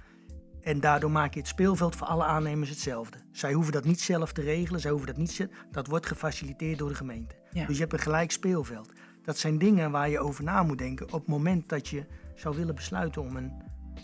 En 0.61 0.81
daardoor 0.81 1.11
maak 1.11 1.35
je 1.35 1.41
het 1.41 1.49
speelveld 1.49 1.97
voor 1.97 2.07
alle 2.07 2.25
aannemers 2.25 2.71
hetzelfde. 2.71 3.19
Zij 3.33 3.53
hoeven 3.53 3.73
dat 3.73 3.85
niet 3.85 4.01
zelf 4.01 4.33
te 4.33 4.41
regelen, 4.41 4.81
zij 4.81 4.91
hoeven 4.91 5.09
dat 5.09 5.17
niet. 5.17 5.49
Dat 5.71 5.87
wordt 5.87 6.07
gefaciliteerd 6.07 6.79
door 6.79 6.89
de 6.89 6.95
gemeente. 6.95 7.35
Ja. 7.51 7.67
Dus 7.67 7.75
je 7.75 7.81
hebt 7.81 7.93
een 7.93 7.99
gelijk 7.99 8.31
speelveld. 8.31 8.93
Dat 9.23 9.39
zijn 9.39 9.59
dingen 9.59 9.91
waar 9.91 10.09
je 10.09 10.19
over 10.19 10.45
na 10.45 10.63
moet 10.63 10.79
denken 10.79 11.07
op 11.07 11.21
het 11.21 11.29
moment 11.29 11.69
dat 11.69 11.89
je 11.89 12.05
zou 12.35 12.57
willen 12.57 12.75
besluiten 12.75 13.23
om 13.23 13.37
een 13.37 13.53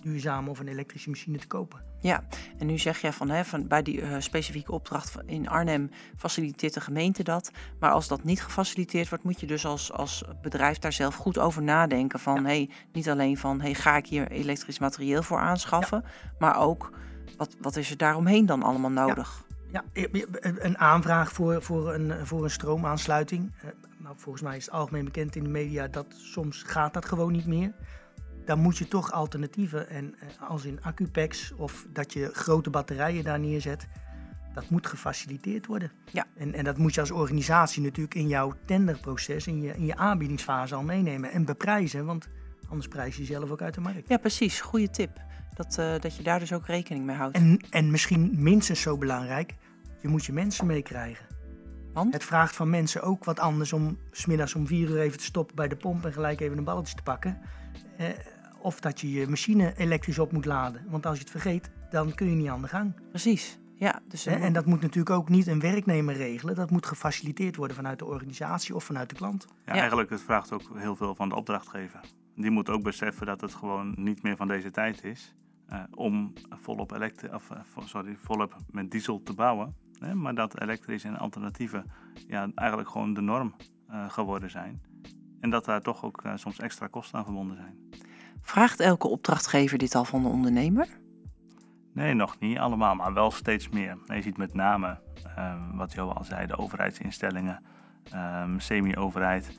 duurzame 0.03 0.51
of 0.51 0.59
een 0.59 0.69
elektrische 0.69 1.11
machine 1.11 1.39
te 1.39 1.47
kopen. 1.47 1.81
Ja, 2.01 2.23
en 2.59 2.67
nu 2.67 2.79
zeg 2.79 3.01
je 3.01 3.13
van, 3.13 3.31
hè, 3.31 3.45
van 3.45 3.67
bij 3.67 3.83
die 3.83 4.01
eh, 4.03 4.15
specifieke 4.19 4.73
opdracht 4.73 5.17
in 5.27 5.49
Arnhem 5.49 5.91
faciliteert 6.17 6.75
de 6.75 6.81
gemeente 6.81 7.23
dat. 7.23 7.51
Maar 7.81 7.91
als 7.91 8.09
dat 8.09 8.25
niet 8.25 8.43
gefaciliteerd 8.43 9.09
wordt, 9.09 9.25
moet 9.25 9.41
je 9.41 9.47
dus 9.47 9.67
als, 9.67 9.93
als 9.93 10.25
bedrijf 10.43 10.79
daar 10.79 10.93
zelf 10.93 11.15
goed 11.15 11.39
over 11.39 11.63
nadenken. 11.63 12.19
Van 12.21 12.45
hey, 12.45 12.71
niet 12.93 13.09
alleen 13.09 13.37
van 13.39 13.61
hey, 13.61 13.75
ga 13.75 13.97
ik 13.97 14.07
hier 14.07 14.31
elektrisch 14.31 14.79
materieel 14.79 15.23
voor 15.23 15.39
aanschaffen, 15.39 16.05
maar 16.39 16.61
ook 16.61 16.91
wat, 17.37 17.57
wat 17.61 17.77
is 17.77 17.91
er 17.91 17.97
daaromheen 17.97 18.47
dan 18.47 18.63
allemaal 18.63 18.91
nodig? 18.91 19.47
Ja, 19.73 19.85
een 20.59 20.79
aanvraag 20.79 21.33
voor, 21.33 21.63
voor, 21.63 21.95
een, 21.95 22.27
voor 22.27 22.45
een 22.45 22.51
stroomaansluiting. 22.51 23.53
Eh, 23.61 23.69
Maar 23.99 24.17
volgens 24.17 24.45
mij 24.45 24.57
is 24.57 24.65
het 24.65 24.75
algemeen 24.75 25.05
bekend 25.05 25.37
in 25.37 25.43
de 25.43 25.51
media 25.51 25.89
dat 25.89 26.07
soms 26.09 26.63
gaat 26.63 26.95
dat 26.95 27.05
gewoon 27.05 27.33
niet 27.33 27.47
meer. 27.47 27.73
Dan 28.49 28.61
moet 28.61 28.79
je 28.79 28.89
toch 28.89 29.13
alternatieven, 29.13 29.89
en 29.89 30.15
eh, 30.19 30.49
als 30.49 30.65
in 30.65 30.83
accupacks 30.83 31.53
of 31.57 31.87
dat 31.93 32.13
je 32.13 32.31
grote 32.33 32.71
batterijen 32.71 33.25
daar 33.25 33.41
neerzet, 33.41 33.89
dat 34.55 34.71
moet 34.71 34.87
gefaciliteerd 34.87 35.67
worden. 35.67 35.93
Ja. 36.13 36.27
En, 36.37 36.55
en 36.55 36.65
dat 36.65 36.79
moet 36.79 36.95
je 36.95 37.01
als 37.01 37.11
organisatie 37.11 37.83
natuurlijk 37.83 38.15
in 38.15 38.29
jouw 38.29 38.53
tenderproces, 38.65 39.47
in 39.47 39.63
je, 39.63 39.75
in 39.75 39.85
je 39.85 39.97
aanbiedingsfase 39.97 40.75
al 40.75 40.83
meenemen 40.83 41.31
en 41.31 41.45
beprijzen, 41.45 42.05
want 42.05 42.29
anders 42.69 42.89
prijs 42.89 43.17
je 43.17 43.25
zelf 43.25 43.51
ook 43.51 43.63
uit 43.63 43.75
de 43.75 43.81
markt. 43.81 44.09
Ja, 44.09 44.17
precies. 44.17 44.61
Goede 44.61 44.91
tip. 44.91 45.21
Dat, 45.55 45.79
eh, 45.79 46.01
dat 46.01 46.17
je 46.17 46.23
daar 46.23 46.39
dus 46.39 46.53
ook 46.53 46.67
rekening 46.67 47.05
mee 47.05 47.17
houdt. 47.17 47.37
En, 47.37 47.61
en 47.71 47.91
misschien 47.91 48.31
minstens 48.43 48.81
zo 48.81 48.99
belangrijk, 48.99 49.55
je 50.01 50.09
moet 50.09 50.25
je 50.25 50.33
mensen 50.33 50.67
meekrijgen. 50.67 51.27
Want? 51.93 52.13
Het 52.13 52.25
vraagt 52.25 52.57
van 52.57 52.71
mensen 52.71 53.03
ook 53.03 53.25
wat 53.25 53.39
anders 53.39 53.73
om 53.73 53.99
smiddags 54.11 54.55
om 54.55 54.67
vier 54.67 54.89
uur 54.89 55.01
even 55.01 55.19
te 55.19 55.25
stoppen 55.25 55.57
bij 55.57 55.69
de 55.69 55.77
pomp 55.77 56.05
en 56.05 56.13
gelijk 56.13 56.41
even 56.41 56.59
een 56.59 56.65
balletje 56.65 56.95
te 56.95 57.03
pakken. 57.03 57.39
Eh, 57.97 58.07
of 58.69 58.81
dat 58.81 59.01
je 59.01 59.11
je 59.13 59.29
machine 59.29 59.73
elektrisch 59.77 60.19
op 60.19 60.33
moet 60.33 60.45
laden. 60.45 60.85
Want 60.89 61.07
als 61.07 61.15
je 61.17 61.23
het 61.23 61.31
vergeet, 61.31 61.71
dan 61.91 62.15
kun 62.15 62.31
je 62.31 62.37
niet 62.37 62.49
aan 62.49 62.63
de 62.63 62.69
gang. 62.69 62.95
Precies. 63.11 63.59
Ja, 63.75 64.01
dus? 64.09 64.27
En 64.27 64.53
dat 64.53 64.67
moet 64.67 64.81
natuurlijk 64.81 65.17
ook 65.17 65.29
niet 65.29 65.47
een 65.47 65.61
werknemer 65.61 66.15
regelen. 66.17 66.55
Dat 66.55 66.71
moet 66.71 66.87
gefaciliteerd 66.87 67.57
worden 67.57 67.77
vanuit 67.77 67.99
de 67.99 68.05
organisatie 68.05 68.75
of 68.75 68.85
vanuit 68.85 69.09
de 69.11 69.15
klant. 69.15 69.47
Ja, 69.65 69.73
Ja. 69.75 69.79
eigenlijk 69.81 70.11
het 70.11 70.21
vraagt 70.23 70.53
ook 70.53 70.71
heel 70.75 70.97
veel 70.97 71.15
van 71.15 71.29
de 71.29 71.35
opdrachtgever. 71.35 72.01
Die 72.35 72.51
moet 72.51 72.71
ook 72.71 72.83
beseffen 72.83 73.27
dat 73.27 73.41
het 73.41 73.55
gewoon 73.55 73.95
niet 73.97 74.23
meer 74.23 74.37
van 74.37 74.49
deze 74.49 74.71
tijd 74.71 75.05
is 75.05 75.35
eh, 75.67 75.83
om 75.95 76.33
volop, 76.51 76.93
elektri- 76.93 77.35
of, 77.35 77.51
eh, 77.51 77.59
sorry, 77.85 78.17
volop 78.23 78.57
met 78.71 78.91
diesel 78.91 79.23
te 79.23 79.33
bouwen. 79.35 79.75
Hè, 79.99 80.15
maar 80.15 80.35
dat 80.35 80.61
elektrisch 80.61 81.05
en 81.05 81.17
alternatieven 81.19 81.85
ja, 82.27 82.51
eigenlijk 82.55 82.89
gewoon 82.91 83.15
de 83.15 83.21
norm 83.21 83.55
eh, 83.89 84.11
geworden 84.11 84.51
zijn. 84.51 84.83
En 85.41 85.51
dat 85.51 85.65
daar 85.65 85.83
toch 85.83 86.05
ook 86.05 86.23
soms 86.35 86.59
extra 86.61 86.87
kosten 86.87 87.19
aan 87.19 87.25
verbonden 87.25 87.57
zijn. 87.57 87.77
Vraagt 88.43 88.81
elke 88.81 89.09
opdrachtgever 89.09 89.79
dit 89.79 89.95
al 89.95 90.05
van 90.05 90.23
de 90.23 90.29
ondernemer? 90.29 90.89
Nee, 91.95 92.15
nog 92.15 92.39
niet 92.39 92.59
allemaal, 92.59 92.95
maar 92.95 93.13
wel 93.13 93.31
steeds 93.31 93.69
meer. 93.69 93.99
Je 94.05 94.23
ziet 94.23 94.37
met 94.37 94.55
name, 94.55 95.01
eh, 95.37 95.55
wat 95.73 95.93
Jo 95.93 96.09
al 96.09 96.25
zei, 96.25 96.47
de 96.47 96.59
overheidsinstellingen, 96.59 97.63
ehm, 98.11 98.59
semi-overheid. 98.59 99.59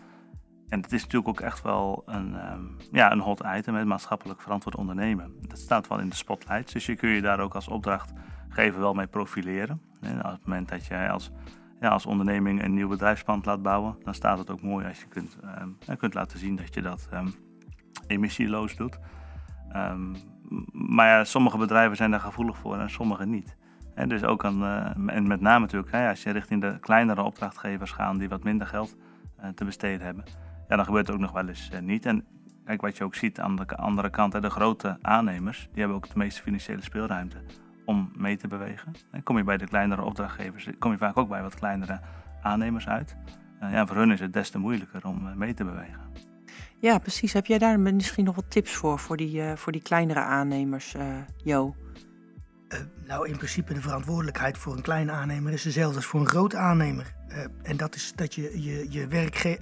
En 0.68 0.82
het 0.82 0.92
is 0.92 1.02
natuurlijk 1.02 1.30
ook 1.30 1.40
echt 1.40 1.62
wel 1.62 2.04
een, 2.06 2.36
ehm, 2.36 2.62
ja, 2.92 3.12
een 3.12 3.20
hot 3.20 3.44
item, 3.56 3.76
het 3.76 3.88
maatschappelijk 3.88 4.42
verantwoord 4.42 4.76
ondernemen. 4.76 5.34
Dat 5.48 5.58
staat 5.58 5.88
wel 5.88 6.00
in 6.00 6.10
de 6.10 6.16
spotlight, 6.16 6.74
dus 6.74 6.86
je 6.86 6.96
kun 6.96 7.10
je 7.10 7.22
daar 7.22 7.40
ook 7.40 7.56
als 7.56 7.68
opdrachtgever 7.68 8.80
wel 8.80 8.94
mee 8.94 9.08
profileren. 9.08 9.82
En 10.02 10.26
op 10.26 10.32
het 10.32 10.46
moment 10.46 10.70
dat 10.70 10.86
je 10.86 11.10
als, 11.10 11.32
ja, 11.80 11.90
als 11.90 12.06
onderneming 12.06 12.64
een 12.64 12.74
nieuw 12.74 12.88
bedrijfspand 12.88 13.46
laat 13.46 13.62
bouwen, 13.62 13.96
dan 14.04 14.14
staat 14.14 14.38
het 14.38 14.50
ook 14.50 14.62
mooi 14.62 14.88
als 14.88 15.00
je 15.00 15.08
kunt, 15.08 15.38
ehm, 15.42 15.98
kunt 15.98 16.14
laten 16.14 16.40
zien 16.40 16.56
dat 16.56 16.74
je 16.74 16.82
dat 16.82 17.08
ehm, 17.12 17.28
emissieloos 18.10 18.76
doet. 18.76 19.00
Ehm, 19.72 20.16
maar 20.72 21.08
ja, 21.08 21.24
sommige 21.24 21.58
bedrijven 21.58 21.98
zijn 21.98 22.12
daar 22.12 22.20
gevoelig 22.20 22.58
voor 22.58 22.78
en 22.78 22.90
sommige 22.90 23.26
niet. 23.26 23.58
Hè, 24.00 24.08
dus 24.08 24.24
ook 24.24 24.46
aan, 24.46 24.64
eh, 24.64 25.16
en 25.16 25.28
met 25.28 25.42
name 25.42 25.60
natuurlijk, 25.60 25.92
hè, 25.92 26.10
als 26.10 26.24
je 26.24 26.32
richting 26.32 26.62
de 26.62 26.80
kleinere 26.80 27.22
opdrachtgevers 27.22 27.92
gaat 27.92 28.20
die 28.20 28.30
wat 28.30 28.44
minder 28.44 28.68
geld 28.68 28.96
eh, 29.38 29.50
te 29.50 29.66
besteden 29.66 30.06
hebben, 30.06 30.24
ja, 30.68 30.76
dan 30.76 30.86
gebeurt 30.86 31.08
het 31.08 31.16
ook 31.16 31.22
nog 31.22 31.32
wel 31.32 31.48
eens 31.48 31.70
eh, 31.70 31.80
niet. 31.80 32.06
En 32.06 32.26
kijk, 32.66 32.82
wat 32.82 32.98
je 32.98 33.04
ook 33.04 33.16
ziet 33.16 33.40
aan 33.40 33.56
de 33.56 33.78
andere 33.78 34.10
kant, 34.10 34.34
hè, 34.34 34.42
de 34.42 34.50
grote 34.50 34.98
aannemers, 35.02 35.70
die 35.72 35.80
hebben 35.80 35.98
ook 35.98 36.08
de 36.08 36.18
meeste 36.18 36.42
financiële 36.42 36.82
speelruimte 36.82 37.38
om 37.86 38.12
mee 38.16 38.38
te 38.38 38.48
bewegen. 38.48 38.94
En 39.12 39.24
kom 39.24 39.38
je 39.38 39.44
bij 39.44 39.58
de 39.58 39.68
kleinere 39.68 40.04
opdrachtgevers, 40.04 40.70
kom 40.80 40.92
je 40.92 40.98
vaak 40.98 41.18
ook 41.18 41.30
bij 41.30 41.42
wat 41.42 41.56
kleinere 41.56 42.00
aannemers 42.42 42.88
uit. 42.88 43.18
Ja, 43.60 43.86
voor 43.86 43.96
hun 43.96 44.12
is 44.12 44.20
het 44.20 44.34
des 44.34 44.50
te 44.50 44.60
moeilijker 44.60 45.08
om 45.08 45.38
mee 45.38 45.54
te 45.54 45.64
bewegen. 45.64 46.02
Ja, 46.82 46.98
precies. 46.98 47.34
Heb 47.34 47.46
jij 47.46 47.58
daar 47.58 47.80
misschien 47.80 48.26
nog 48.26 48.36
wat 48.36 48.52
tips 48.52 48.76
voor, 48.76 49.00
voor 49.00 49.18
die, 49.18 49.42
eh, 49.42 49.56
voor 49.56 49.72
die 49.72 49.82
kleinere 49.82 50.20
aannemers, 50.20 50.94
eh, 50.94 51.18
Jo? 51.44 51.76
Eh, 52.68 52.80
nou, 53.06 53.28
in 53.28 53.38
principe 53.38 53.74
de 53.74 53.82
verantwoordelijkheid 53.82 54.58
voor 54.58 54.76
een 54.76 54.82
kleine 54.82 55.12
aannemer 55.12 55.54
is 55.54 55.62
dezelfde 55.64 55.96
als 55.96 56.06
voor 56.06 56.20
een 56.20 56.28
grote 56.28 56.58
aannemer. 56.58 57.18
En 57.64 57.78
dat 57.78 57.96
is 57.96 58.14
dat 58.16 58.36
je 58.36 58.64
je, 58.64 58.86
je 58.90 59.08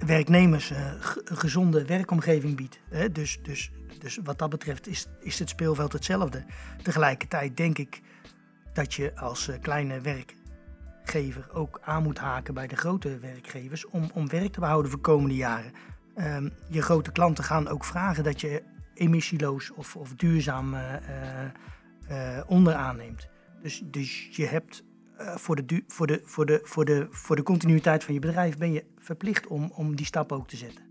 werknemers 0.06 0.70
een 0.70 1.36
gezonde 1.36 1.84
werkomgeving 1.84 2.56
biedt. 2.56 2.80
Dus, 3.12 3.38
dus, 3.42 3.70
dus 3.98 4.18
wat 4.24 4.38
dat 4.38 4.50
betreft 4.50 4.86
is, 4.86 5.06
is 5.20 5.38
het 5.38 5.48
speelveld 5.48 5.92
hetzelfde. 5.92 6.44
Tegelijkertijd 6.82 7.56
denk 7.56 7.78
ik 7.78 8.00
dat 8.72 8.94
je 8.94 9.16
als 9.16 9.50
kleine 9.60 10.00
werkgever 10.00 11.52
ook 11.52 11.80
aan 11.82 12.02
moet 12.02 12.18
haken 12.18 12.54
bij 12.54 12.66
de 12.66 12.76
grote 12.76 13.18
werkgevers 13.18 13.86
om, 13.86 14.10
om 14.14 14.28
werk 14.28 14.52
te 14.52 14.60
behouden 14.60 14.90
voor 14.90 15.00
komende 15.00 15.36
jaren. 15.36 15.72
Ehm, 16.18 16.48
je 16.68 16.82
grote 16.82 17.12
klanten 17.12 17.44
gaan 17.44 17.68
ook 17.68 17.84
vragen 17.84 18.24
dat 18.24 18.40
je 18.40 18.62
emissieloos 18.94 19.70
of, 19.70 19.96
of 19.96 20.14
duurzaam 20.14 20.74
eh, 20.74 20.94
eh, 20.94 21.50
eh, 22.08 22.44
onder 22.46 22.74
aanneemt. 22.74 23.28
Dus, 23.62 23.82
dus 23.84 24.28
je 24.36 24.46
hebt 24.46 24.84
voor, 25.16 25.66
de, 25.66 25.84
voor, 25.86 26.06
de, 26.06 26.20
voor, 26.24 26.46
de, 26.46 26.60
voor, 26.62 26.84
de, 26.84 27.06
voor 27.10 27.36
de 27.36 27.42
continuïteit 27.42 28.04
van 28.04 28.14
je 28.14 28.20
bedrijf 28.20 28.56
ben 28.56 28.72
je 28.72 28.84
verplicht 28.96 29.46
om, 29.46 29.72
om 29.74 29.96
die 29.96 30.06
stap 30.06 30.32
ook 30.32 30.48
te 30.48 30.56
zetten. 30.56 30.82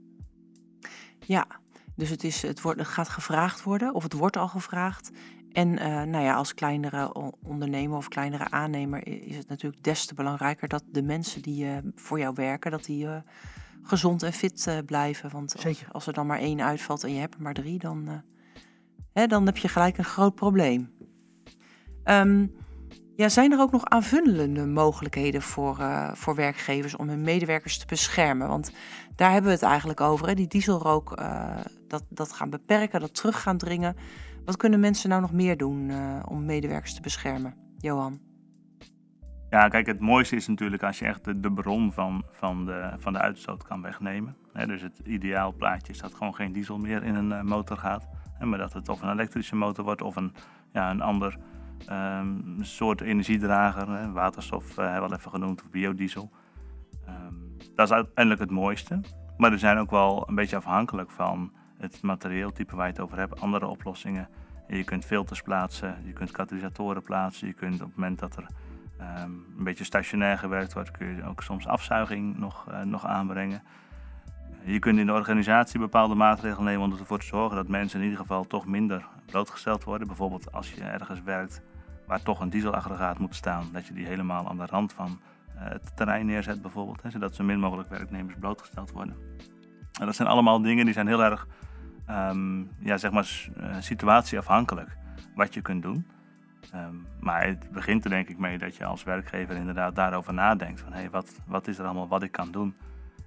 Ja, 1.20 1.48
dus 1.96 2.10
het, 2.10 2.24
is, 2.24 2.42
het, 2.42 2.62
wordt, 2.62 2.80
het 2.80 2.88
gaat 2.88 3.10
gevraagd 3.10 3.64
worden, 3.64 3.94
of 3.94 4.04
het 4.04 4.14
wordt 4.14 4.38
al 4.38 4.48
gevraagd. 4.48 5.12
En 5.52 5.74
nou 6.10 6.24
ja, 6.24 6.36
als 6.36 6.54
kleinere 6.54 7.14
ondernemer 7.44 7.98
of 7.98 8.08
kleinere 8.08 8.50
aannemer 8.50 9.08
is 9.08 9.36
het 9.38 9.48
natuurlijk 9.48 9.84
des 9.84 10.06
te 10.06 10.14
belangrijker 10.14 10.68
dat 10.68 10.84
de 10.92 11.04
mensen 11.04 11.42
die 11.42 11.68
voor 11.96 12.20
jou 12.20 12.34
werken, 12.36 12.72
dat 12.72 12.86
die 12.86 13.08
gezond 13.88 14.24
en 14.24 14.34
fit 14.34 14.68
eh, 14.68 14.78
blijven. 14.86 15.30
Want 15.30 15.54
als, 15.54 15.62
Zeker. 15.62 15.88
als 15.92 16.08
er 16.08 16.14
dan 16.14 16.28
maar 16.28 16.40
één 16.40 16.62
uitvalt 16.62 17.04
en 17.04 17.14
je 17.14 17.20
hebt 17.20 17.36
er 17.36 17.42
maar 17.42 17.54
drie, 17.54 17.80
dan, 17.80 18.08
eh, 18.08 18.14
hè, 19.14 19.28
dan 19.28 19.46
heb 19.46 19.58
je 19.58 19.68
gelijk 19.68 19.98
een 19.98 20.04
groot 20.04 20.36
probleem. 20.36 20.92
Ehm, 22.04 22.48
ja, 23.16 23.30
zijn 23.30 23.52
er 23.52 23.60
ook 23.60 23.72
nog 23.72 23.86
aanvullende 23.86 24.66
mogelijkheden 24.66 25.42
voor, 25.42 25.80
eh, 25.80 26.14
voor 26.14 26.36
werkgevers 26.36 26.96
om 26.96 27.10
hun 27.10 27.22
medewerkers 27.22 27.78
te 27.78 27.86
beschermen? 27.86 28.48
Want 28.48 28.72
daar 29.16 29.32
hebben 29.32 29.50
we 29.50 29.56
het 29.56 29.66
eigenlijk 29.66 30.02
over. 30.02 30.28
Hè? 30.28 30.34
Die 30.34 30.48
dieselrook, 30.48 31.18
dat, 31.88 32.04
dat 32.10 32.34
gaan 32.34 32.50
beperken, 32.50 33.00
dat 33.00 33.16
terug 33.16 33.42
gaan 33.42 33.58
dringen. 33.58 33.96
Wat 34.46 34.58
kunnen 34.58 34.80
mensen 34.80 35.10
nou 35.10 35.22
nog 35.22 35.32
meer 35.32 35.58
doen 35.58 35.92
om 36.28 36.46
medewerkers 36.46 36.94
te 36.94 37.02
beschermen? 37.02 37.56
Johan? 37.78 38.27
Ja, 39.50 39.68
kijk, 39.68 39.86
het 39.86 40.00
mooiste 40.00 40.36
is 40.36 40.48
natuurlijk 40.48 40.84
als 40.84 41.00
je 41.00 41.06
echt 41.06 41.44
de, 41.44 41.52
bron 41.52 41.94
van, 41.94 42.24
van, 42.32 42.66
de, 42.66 42.90
van 42.98 43.14
de 43.14 43.20
uitstoot 43.20 43.64
kan 43.64 43.82
wegnemen. 43.82 44.36
Dus 44.66 44.82
het 44.82 45.00
ideaal 45.04 45.54
plaatje 45.54 45.94
is 45.94 46.00
dat 46.00 46.14
gewoon 46.14 46.36
geen 46.36 46.52
diesel 46.52 46.78
meer 46.78 47.04
in 47.04 47.16
een 47.16 47.32
eh, 47.32 47.42
motor 47.42 47.78
gaat. 47.78 48.08
Maar 48.40 48.58
dat 48.58 48.74
het 48.74 48.90
of 48.90 49.02
een 49.02 49.12
elektrische 49.12 49.56
motor 49.56 49.84
wordt 49.84 50.02
of 50.02 50.16
een, 50.16 50.34
ja, 50.74 50.92
een 50.92 51.02
ander 51.02 51.38
ehm, 51.86 52.62
soort 52.62 53.02
energiedrager. 53.02 54.12
Waterstof 54.12 54.78
eh, 54.78 54.92
hebben 54.92 55.14
even 55.14 55.32
genoemd 55.32 55.64
of 55.64 55.70
biodiesel. 55.70 56.32
Ehm, 57.06 57.34
dat 57.76 57.88
is 57.88 57.94
uiteindelijk 57.94 58.42
het 58.42 58.52
mooiste. 58.52 59.00
Maar 59.38 59.52
er 59.52 59.60
zijn 59.60 59.78
ook 59.78 59.92
wel 59.92 60.24
een 60.30 60.36
beetje 60.36 60.56
afhankelijk 60.56 61.12
van 61.12 61.52
het 61.78 62.02
materieeltype 62.02 62.76
waar 62.76 62.86
je 62.86 62.92
het 62.92 63.02
over 63.02 63.18
hebt. 63.18 63.42
Andere 63.42 63.68
oplossingen. 63.68 64.28
Je 64.68 64.84
kunt 64.84 65.06
filters 65.06 65.42
plaatsen, 65.42 65.96
je 66.06 66.14
kunt 66.14 66.32
katalysatoren 66.32 67.02
plaatsen. 67.02 67.48
Je 67.48 67.54
kunt 67.54 67.74
op 67.74 67.88
het 67.88 67.96
moment 67.96 68.20
dat 68.20 68.36
er 68.36 68.48
ehm, 68.98 69.32
een 69.58 69.64
beetje 69.64 69.84
stationair 69.84 70.38
gewerkt 70.38 70.74
wordt, 70.74 70.92
kun 70.92 71.16
je 71.16 71.26
ook 71.26 71.44
soms 71.44 71.68
afzuiging 71.68 72.38
nog, 72.38 72.68
eh, 72.70 72.82
nog 72.82 73.06
aanbrengen. 73.06 73.62
Je 74.64 74.80
kunt 74.80 75.00
in 75.00 75.06
de 75.06 75.14
organisatie 75.14 75.80
bepaalde 75.80 76.16
maatregelen 76.16 76.66
nemen 76.66 76.92
om 76.92 77.00
ervoor 77.00 77.20
te 77.20 77.26
zorgen 77.26 77.56
dat 77.56 77.68
mensen 77.68 78.00
in 78.00 78.06
ieder 78.06 78.20
geval 78.20 78.48
toch 78.48 78.66
minder 78.66 79.08
blootgesteld 79.26 79.84
worden. 79.84 80.08
Bijvoorbeeld 80.08 80.52
als 80.52 80.74
je 80.74 80.84
ergens 80.84 81.22
werkt 81.22 81.62
waar 82.06 82.22
toch 82.22 82.40
een 82.40 82.50
dieselaggregaat 82.50 83.20
moet 83.20 83.36
staan, 83.36 83.70
dat 83.72 83.88
je 83.88 83.94
die 83.94 84.06
helemaal 84.06 84.50
aan 84.50 84.58
de 84.58 84.66
rand 84.66 84.94
van 84.94 85.20
eh, 85.56 85.70
het 85.70 85.96
terrein 85.96 86.26
neerzet 86.26 86.62
bijvoorbeeld, 86.62 87.02
hè, 87.02 87.10
zodat 87.10 87.36
zo 87.36 87.44
min 87.44 87.60
mogelijk 87.60 87.90
werknemers 87.90 88.36
blootgesteld 88.40 88.92
worden. 88.92 89.16
En 90.00 90.06
dat 90.06 90.16
zijn 90.16 90.28
allemaal 90.28 90.62
dingen 90.62 90.86
die 90.86 90.94
zijn 90.94 91.08
heel 91.08 91.24
erg 91.24 91.48
ehm, 92.06 92.60
ja, 92.80 92.98
zeg 92.98 93.12
maar, 93.12 93.48
eh, 93.56 93.76
situatieafhankelijk 93.80 94.98
wat 95.36 95.54
je 95.54 95.62
kunt 95.62 95.82
doen. 95.82 96.08
Ehm, 96.72 96.96
maar 97.20 97.46
het 97.46 97.72
begint 97.72 98.04
er 98.04 98.10
denk 98.10 98.30
ik 98.30 98.38
mee 98.38 98.58
dat 98.58 98.76
je 98.76 98.86
als 98.86 99.04
werkgever 99.04 99.56
inderdaad 99.56 99.96
daarover 99.96 100.34
nadenkt. 100.34 100.80
Van 100.80 100.94
hey, 100.94 101.10
wat, 101.10 101.40
wat 101.46 101.68
is 101.68 101.78
er 101.78 101.86
allemaal 101.86 102.08
wat 102.08 102.24
ik 102.24 102.32
kan 102.32 102.52
doen? 102.52 102.76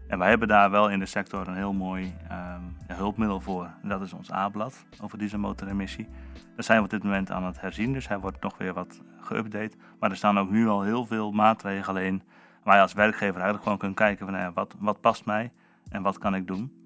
En 0.09 0.19
wij 0.19 0.29
hebben 0.29 0.49
daar 0.49 0.71
wel 0.71 0.91
in 0.91 0.99
de 0.99 1.07
sector 1.07 1.49
een 1.49 1.57
heel 1.57 1.73
mooi 1.73 2.15
ehm, 2.29 2.61
hulpmiddel 2.87 3.41
voor. 3.41 3.71
En 3.83 3.89
dat 3.89 4.03
is 4.03 4.13
ons 4.13 4.33
A-blad 4.33 4.85
over 5.03 5.19
dieselmotoremissie. 5.19 6.09
Daar 6.55 6.65
zijn 6.65 6.79
we 6.79 6.85
op 6.85 6.91
dit 6.91 7.03
moment 7.03 7.31
aan 7.31 7.45
het 7.45 7.61
herzien, 7.61 7.93
dus 7.93 8.09
hij 8.09 8.19
wordt 8.19 8.43
nog 8.43 8.59
weer 8.59 8.75
wat 8.75 9.01
geüpdate. 9.21 9.77
Maar 10.01 10.11
er 10.11 10.17
staan 10.17 10.39
ook 10.39 10.51
nu 10.51 10.69
al 10.69 10.83
heel 10.83 11.07
veel 11.07 11.31
maatregelen 11.31 12.05
in 12.05 12.23
waar 12.63 12.77
je 12.77 12.83
als 12.83 12.93
werkgever 12.93 13.35
eigenlijk 13.35 13.63
gewoon 13.63 13.79
kunt 13.79 13.95
kijken 13.95 14.27
van 14.27 14.35
ja, 14.35 14.53
wat, 14.53 14.77
wat 14.79 15.01
past 15.01 15.25
mij 15.25 15.53
en 15.89 16.03
wat 16.03 16.19
kan 16.19 16.35
ik 16.35 16.47
doen. 16.47 16.80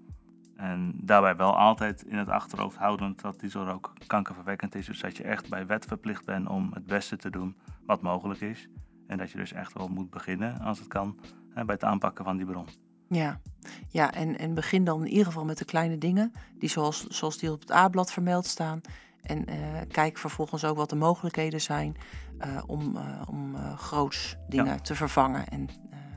En 0.56 0.92
daarbij 0.96 1.36
wel 1.36 1.56
altijd 1.56 2.02
in 2.02 2.16
het 2.16 2.28
achterhoofd 2.28 2.76
houdend 2.76 3.20
dat 3.20 3.40
dieselrook 3.40 3.92
kankerverwekkend 4.06 4.74
is. 4.74 4.86
Dus 4.86 5.00
dat 5.00 5.16
je 5.16 5.22
echt 5.22 5.48
bij 5.48 5.66
wet 5.66 5.84
verplicht 5.84 6.24
bent 6.24 6.48
om 6.48 6.70
het 6.74 6.86
beste 6.86 7.16
te 7.16 7.30
doen 7.30 7.56
wat 7.86 8.02
mogelijk 8.02 8.40
is. 8.40 8.68
En 9.06 9.18
dat 9.18 9.30
je 9.30 9.38
dus 9.38 9.52
echt 9.52 9.72
wel 9.72 9.88
moet 9.88 10.10
beginnen, 10.10 10.60
als 10.60 10.78
het 10.78 10.88
kan, 10.88 11.18
bij 11.54 11.64
het 11.66 11.84
aanpakken 11.84 12.24
van 12.24 12.36
die 12.36 12.46
bron. 12.46 12.66
Ja, 13.08 13.40
ja 13.88 14.12
en, 14.12 14.38
en 14.38 14.54
begin 14.54 14.84
dan 14.84 15.00
in 15.04 15.10
ieder 15.10 15.26
geval 15.26 15.44
met 15.44 15.58
de 15.58 15.64
kleine 15.64 15.98
dingen, 15.98 16.32
die 16.58 16.68
zoals, 16.68 17.06
zoals 17.06 17.38
die 17.38 17.52
op 17.52 17.60
het 17.60 17.72
A-blad 17.72 18.12
vermeld 18.12 18.46
staan. 18.46 18.80
En 19.22 19.46
eh, 19.46 19.56
kijk 19.88 20.18
vervolgens 20.18 20.64
ook 20.64 20.76
wat 20.76 20.90
de 20.90 20.96
mogelijkheden 20.96 21.60
zijn 21.60 21.96
eh, 22.38 22.62
om, 22.66 22.96
eh, 22.96 23.22
om 23.28 23.56
groots 23.76 24.36
dingen 24.48 24.82
te 24.82 24.94
vervangen 24.94 25.48
en 25.48 25.68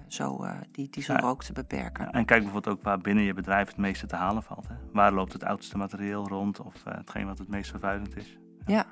zo 0.07 0.43
eh, 0.43 0.51
die 0.71 0.89
dieselrook 0.89 1.43
te 1.43 1.53
beperken. 1.53 2.03
Ja, 2.03 2.11
en 2.11 2.25
kijk 2.25 2.43
bijvoorbeeld 2.43 2.77
ook 2.77 2.83
waar 2.83 2.99
binnen 2.99 3.23
je 3.23 3.33
bedrijf 3.33 3.67
het 3.67 3.77
meeste 3.77 4.05
te 4.05 4.15
halen 4.15 4.43
valt. 4.43 4.67
Hè. 4.67 4.75
Waar 4.91 5.13
loopt 5.13 5.33
het 5.33 5.43
oudste 5.43 5.77
materieel 5.77 6.27
rond 6.27 6.59
of 6.59 6.85
eh, 6.85 6.95
hetgeen 6.95 7.25
wat 7.27 7.37
het 7.37 7.47
meest 7.47 7.69
vervuilend 7.69 8.15
is. 8.15 8.37
Ja. 8.65 8.85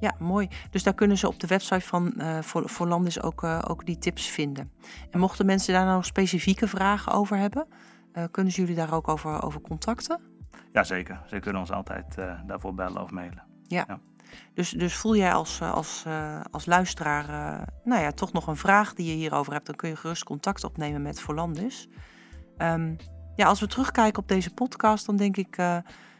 Ja, 0.00 0.14
mooi. 0.18 0.48
Dus 0.70 0.82
daar 0.82 0.94
kunnen 0.94 1.18
ze 1.18 1.28
op 1.28 1.40
de 1.40 1.46
website 1.46 1.86
van 1.86 2.12
eh 2.12 2.38
voor, 2.38 2.68
voor 2.68 2.86
Landis 2.86 3.22
ook, 3.22 3.42
eh, 3.42 3.62
ook 3.68 3.86
die 3.86 3.98
tips 3.98 4.26
vinden. 4.26 4.72
En 5.10 5.20
mochten 5.20 5.46
mensen 5.46 5.74
daar 5.74 5.84
nou 5.84 6.02
specifieke 6.02 6.68
vragen 6.68 7.12
over 7.12 7.36
hebben, 7.36 7.66
eh, 8.12 8.24
kunnen 8.30 8.52
ze 8.52 8.60
jullie 8.60 8.76
daar 8.76 8.94
ook 8.94 9.08
over, 9.08 9.42
over 9.42 9.60
contacten? 9.60 10.20
Jazeker, 10.72 11.22
ze 11.26 11.38
kunnen 11.38 11.60
ons 11.60 11.72
altijd 11.72 12.18
eh, 12.18 12.40
daarvoor 12.46 12.74
bellen 12.74 13.02
of 13.02 13.10
mailen. 13.10 13.42
Dus, 14.54 14.70
dus 14.70 14.94
voel 14.94 15.16
jij 15.16 15.32
als, 15.32 15.60
eh, 15.60 15.72
als, 15.72 16.02
eh, 16.06 16.40
als 16.50 16.66
luisteraar 16.66 17.28
eh, 17.28 17.66
nou 17.84 18.02
ja, 18.02 18.12
toch 18.12 18.32
nog 18.32 18.46
een 18.46 18.56
vraag 18.56 18.94
die 18.94 19.06
je 19.06 19.16
hierover 19.16 19.52
hebt, 19.52 19.66
dan 19.66 19.74
kun 19.74 19.88
je 19.88 19.96
gerust 19.96 20.24
contact 20.24 20.64
opnemen 20.64 21.02
met 21.02 21.20
Volandis. 21.20 21.88
Ehm 22.56 22.94
ja, 23.36 23.46
als 23.46 23.60
we 23.60 23.66
terugkijken 23.66 24.22
op 24.22 24.28
deze 24.28 24.54
podcast, 24.54 25.06
dan 25.06 25.16
denk 25.16 25.36
ik 25.36 25.56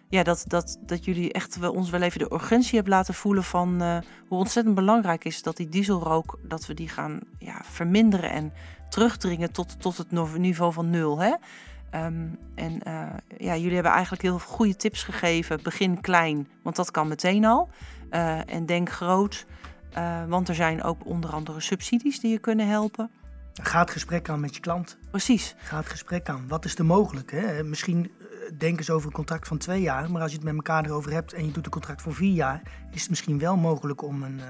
ja, 0.09 0.23
dat, 0.23 0.44
dat, 0.46 0.79
dat 0.87 1.05
jullie 1.05 1.33
echt 1.33 1.57
wel 1.57 1.73
ons 1.73 1.90
wel 1.90 2.01
even 2.03 2.18
de 2.18 2.33
urgentie 2.33 2.75
hebben 2.75 2.92
laten 2.92 3.14
voelen 3.14 3.44
van 3.44 3.83
hoe 4.29 4.38
ontzettend 4.38 4.75
belangrijk 4.75 5.25
is 5.25 5.42
dat 5.42 5.57
die 5.57 5.68
dieselrook, 5.68 6.38
dat 6.42 6.66
we 6.66 6.75
die 6.75 6.88
gaan 6.88 7.20
ja, 7.38 7.61
verminderen 7.64 8.31
en 8.31 8.53
terugdringen 8.88 9.53
tot, 9.53 9.81
tot 9.81 9.96
het 9.96 10.38
niveau 10.38 10.73
van 10.73 10.90
nul. 10.90 11.18
Hè? 11.18 11.35
Ehm, 11.90 12.27
en 12.55 12.81
ja, 13.38 13.57
jullie 13.57 13.75
hebben 13.75 13.92
eigenlijk 13.92 14.23
heel 14.23 14.38
veel 14.38 14.55
goede 14.55 14.77
tips 14.77 15.03
gegeven. 15.03 15.62
Begin 15.62 16.01
klein, 16.01 16.49
want 16.62 16.77
dat 16.77 16.90
kan 16.90 17.09
meteen 17.09 17.44
al. 17.44 17.68
Eh, 18.11 18.55
en 18.55 18.66
denk 18.66 18.90
groot, 18.90 19.46
eh, 19.92 20.25
want 20.29 20.49
er 20.49 20.55
zijn 20.55 20.83
ook 20.83 21.07
onder 21.07 21.31
andere 21.31 21.61
subsidies 21.61 22.20
die 22.20 22.31
je 22.31 22.38
kunnen 22.38 22.68
helpen. 22.68 23.11
Ga 23.62 23.81
het 23.81 23.90
gesprek 23.90 24.29
aan 24.29 24.40
met 24.40 24.55
je 24.55 24.61
klant. 24.61 24.99
Precies, 25.11 25.55
Ga 25.59 25.77
het 25.77 25.88
gesprek 25.88 26.29
aan. 26.29 26.44
Wat 26.49 26.64
is 26.64 26.79
er 26.79 26.85
mogelijk? 26.85 27.31
Hè? 27.31 27.64
Misschien 27.64 28.11
eh, 28.20 28.27
denken 28.59 28.85
ze 28.85 28.92
over 28.92 29.07
een 29.07 29.12
contract 29.14 29.49
van 29.49 29.59
twee 29.59 29.81
jaar, 29.81 30.11
maar 30.11 30.23
als 30.23 30.31
je 30.31 30.37
het 30.37 30.46
met 30.46 30.55
elkaar 30.55 30.85
erover 30.85 31.12
hebt 31.12 31.33
en 31.33 31.46
je 31.46 31.53
doet 31.53 31.64
een 31.64 31.70
contract 31.70 32.03
voor 32.03 32.14
vier 32.14 32.33
jaar, 32.35 32.62
is 32.92 33.01
het 33.01 33.11
misschien 33.11 33.38
wel 33.38 33.57
mogelijk 33.57 34.03
om 34.03 34.23
een, 34.23 34.40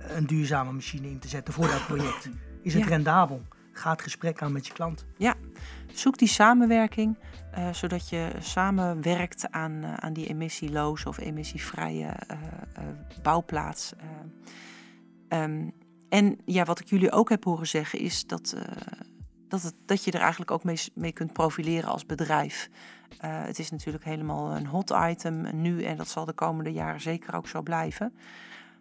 een 0.00 0.26
duurzame 0.26 0.72
machine 0.72 1.08
in 1.10 1.18
te 1.18 1.28
zetten 1.28 1.54
voor 1.54 1.66
dat 1.66 1.86
project. 1.86 2.28
Is 2.62 2.74
het 2.74 2.82
Ja. 2.82 2.88
rendabel? 2.88 3.42
Ga 3.72 3.90
het 3.90 4.02
gesprek 4.02 4.42
aan 4.42 4.52
met 4.52 4.66
je 4.66 4.72
klant. 4.72 5.06
Zoek 5.98 6.18
die 6.18 6.28
samenwerking, 6.28 7.18
eh, 7.50 7.72
zodat 7.72 8.08
je 8.08 8.30
samen 8.38 9.02
werkt 9.02 9.50
aan, 9.50 9.82
eh, 9.84 9.94
aan 9.94 10.12
die 10.12 10.26
emissieloze 10.26 11.08
of 11.08 11.18
emissievrije 11.18 12.06
eh, 12.06 12.38
bouwplaats. 13.22 13.94
eh. 13.96 14.06
Ehm, 15.28 15.68
en 16.08 16.38
ja, 16.44 16.64
wat 16.64 16.80
ik 16.80 16.86
jullie 16.88 17.12
ook 17.12 17.28
heb 17.28 17.44
horen 17.44 17.66
zeggen 17.66 17.98
is 17.98 18.26
dat, 18.26 18.56
dat, 19.48 19.62
het, 19.62 19.74
dat 19.86 20.04
je 20.04 20.10
er 20.10 20.20
eigenlijk 20.20 20.50
ook 20.50 20.64
mee, 20.64 20.78
mee 20.94 21.12
kunt 21.12 21.32
profileren 21.32 21.90
als 21.90 22.06
bedrijf. 22.06 22.70
Het 23.18 23.58
is 23.58 23.70
natuurlijk 23.70 24.04
helemaal 24.04 24.56
een 24.56 24.66
hot 24.66 24.94
item 25.10 25.60
nu 25.60 25.82
en 25.82 25.96
dat 25.96 26.08
zal 26.08 26.24
de 26.24 26.32
komende 26.32 26.72
jaren 26.72 27.00
zeker 27.00 27.34
ook 27.34 27.48
zo 27.48 27.62
blijven. 27.62 28.14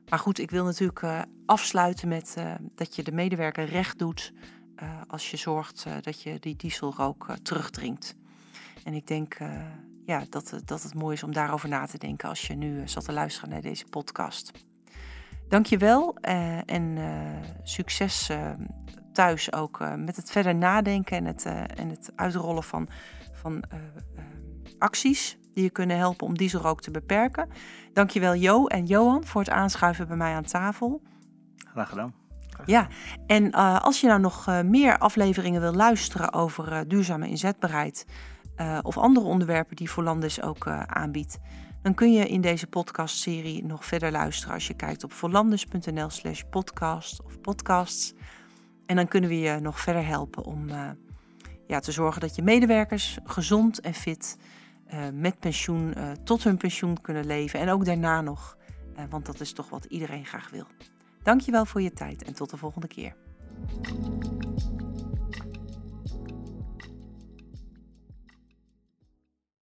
Maar 0.10 0.20
goed, 0.20 0.40
ik 0.40 0.52
wil 0.52 0.64
natuurlijk 0.64 1.26
afsluiten 1.46 2.08
met 2.08 2.36
dat 2.76 2.96
je 2.96 3.04
de 3.04 3.12
medewerker 3.12 3.66
recht 3.66 4.00
doet 4.00 4.34
eh, 4.78 5.02
als 5.08 5.32
je 5.32 5.38
zorgt 5.38 5.84
eh, 5.88 5.94
dat 6.02 6.22
je 6.22 6.40
die 6.40 6.56
dieselrook 6.56 7.26
eh, 7.30 7.36
terugdringt. 7.36 8.16
En 8.84 8.94
ik 8.94 9.08
denk 9.08 9.38
ja, 10.06 10.24
dat, 10.30 10.62
dat 10.66 10.84
het 10.84 10.94
mooi 10.94 11.16
is 11.16 11.24
om 11.24 11.34
daarover 11.34 11.70
na 11.70 11.86
te 11.86 11.98
denken 11.98 12.30
als 12.30 12.48
je 12.48 12.54
nu 12.54 12.88
zat 12.88 13.06
te 13.06 13.14
luisteren 13.14 13.50
naar 13.50 13.62
deze 13.62 13.86
podcast. 13.86 14.52
Dankjewel 15.50 16.16
eh 16.16 16.70
en 16.72 16.98
succes 17.64 18.30
eh, 18.30 18.52
thuis 19.14 19.54
ook 19.54 19.80
met 19.98 20.16
het 20.16 20.32
verder 20.32 20.56
nadenken 20.56 21.18
en 21.18 21.26
het, 21.26 21.46
en 21.76 21.90
het 21.90 22.12
uitrollen 22.16 22.64
van, 22.64 22.90
van 23.32 23.64
acties 24.78 25.38
die 25.54 25.64
je 25.64 25.70
kunnen 25.70 25.98
helpen 25.98 26.28
om 26.28 26.38
dieselrook 26.38 26.82
te 26.82 26.92
beperken. 26.92 27.50
Dankjewel 27.94 28.36
Jo 28.36 28.68
en 28.68 28.86
Johan 28.86 29.26
voor 29.26 29.42
het 29.42 29.50
aanschuiven 29.50 30.08
bij 30.08 30.18
mij 30.18 30.34
aan 30.34 30.44
tafel. 30.44 31.02
Graag 31.58 31.90
gedaan. 31.90 32.27
Ja, 32.66 32.88
en 33.28 33.52
eh, 33.52 33.82
als 33.82 34.02
je 34.02 34.08
nou 34.08 34.20
nog 34.20 34.48
eh, 34.48 34.62
meer 34.62 34.98
afleveringen 34.98 35.62
wil 35.62 35.74
luisteren 35.74 36.34
over 36.34 36.72
eh, 36.72 36.80
duurzame 36.88 37.30
inzetbaarheid 37.30 38.06
of 38.82 38.98
andere 38.98 39.26
onderwerpen 39.26 39.76
die 39.76 39.90
Volandis 39.90 40.42
ook 40.42 40.68
aanbiedt, 40.88 41.38
dan 41.82 41.94
kun 41.94 42.14
je 42.14 42.28
in 42.28 42.42
deze 42.42 42.68
podcastserie 42.68 43.66
nog 43.66 43.86
verder 43.86 44.12
luisteren 44.12 44.54
als 44.54 44.68
je 44.68 44.74
kijkt 44.74 45.04
op 45.04 45.14
vollandus.nl 45.14 46.10
slash 46.10 46.42
podcast 46.50 47.24
of 47.24 47.42
podcasts. 47.42 48.14
En 48.86 48.96
dan 48.96 49.08
kunnen 49.08 49.30
we 49.30 49.40
je 49.40 49.60
nog 49.60 49.80
verder 49.80 50.06
helpen 50.06 50.44
om 50.44 50.68
ja, 51.68 51.80
te 51.80 51.92
zorgen 51.92 52.22
dat 52.22 52.36
je 52.36 52.42
medewerkers 52.42 53.18
gezond 53.24 53.80
en 53.80 53.94
fit 53.94 54.38
met 55.14 55.40
pensioen 55.40 55.96
tot 56.24 56.44
hun 56.44 56.58
pensioen 56.58 57.02
kunnen 57.02 57.26
leven. 57.26 57.60
En 57.60 57.70
ook 57.70 57.86
daarna 57.86 58.22
nog, 58.22 58.58
want 59.10 59.26
dat 59.26 59.40
is 59.40 59.54
toch 59.54 59.70
wat 59.70 59.86
iedereen 59.86 60.26
graag 60.26 60.50
wil. 60.50 60.66
Dankjewel 61.28 61.66
voor 61.66 61.82
je 61.82 61.94
tijd 61.94 62.24
en 62.24 62.34
tot 62.34 62.50
de 62.50 62.58
volgende 62.58 62.88
keer. 62.88 63.16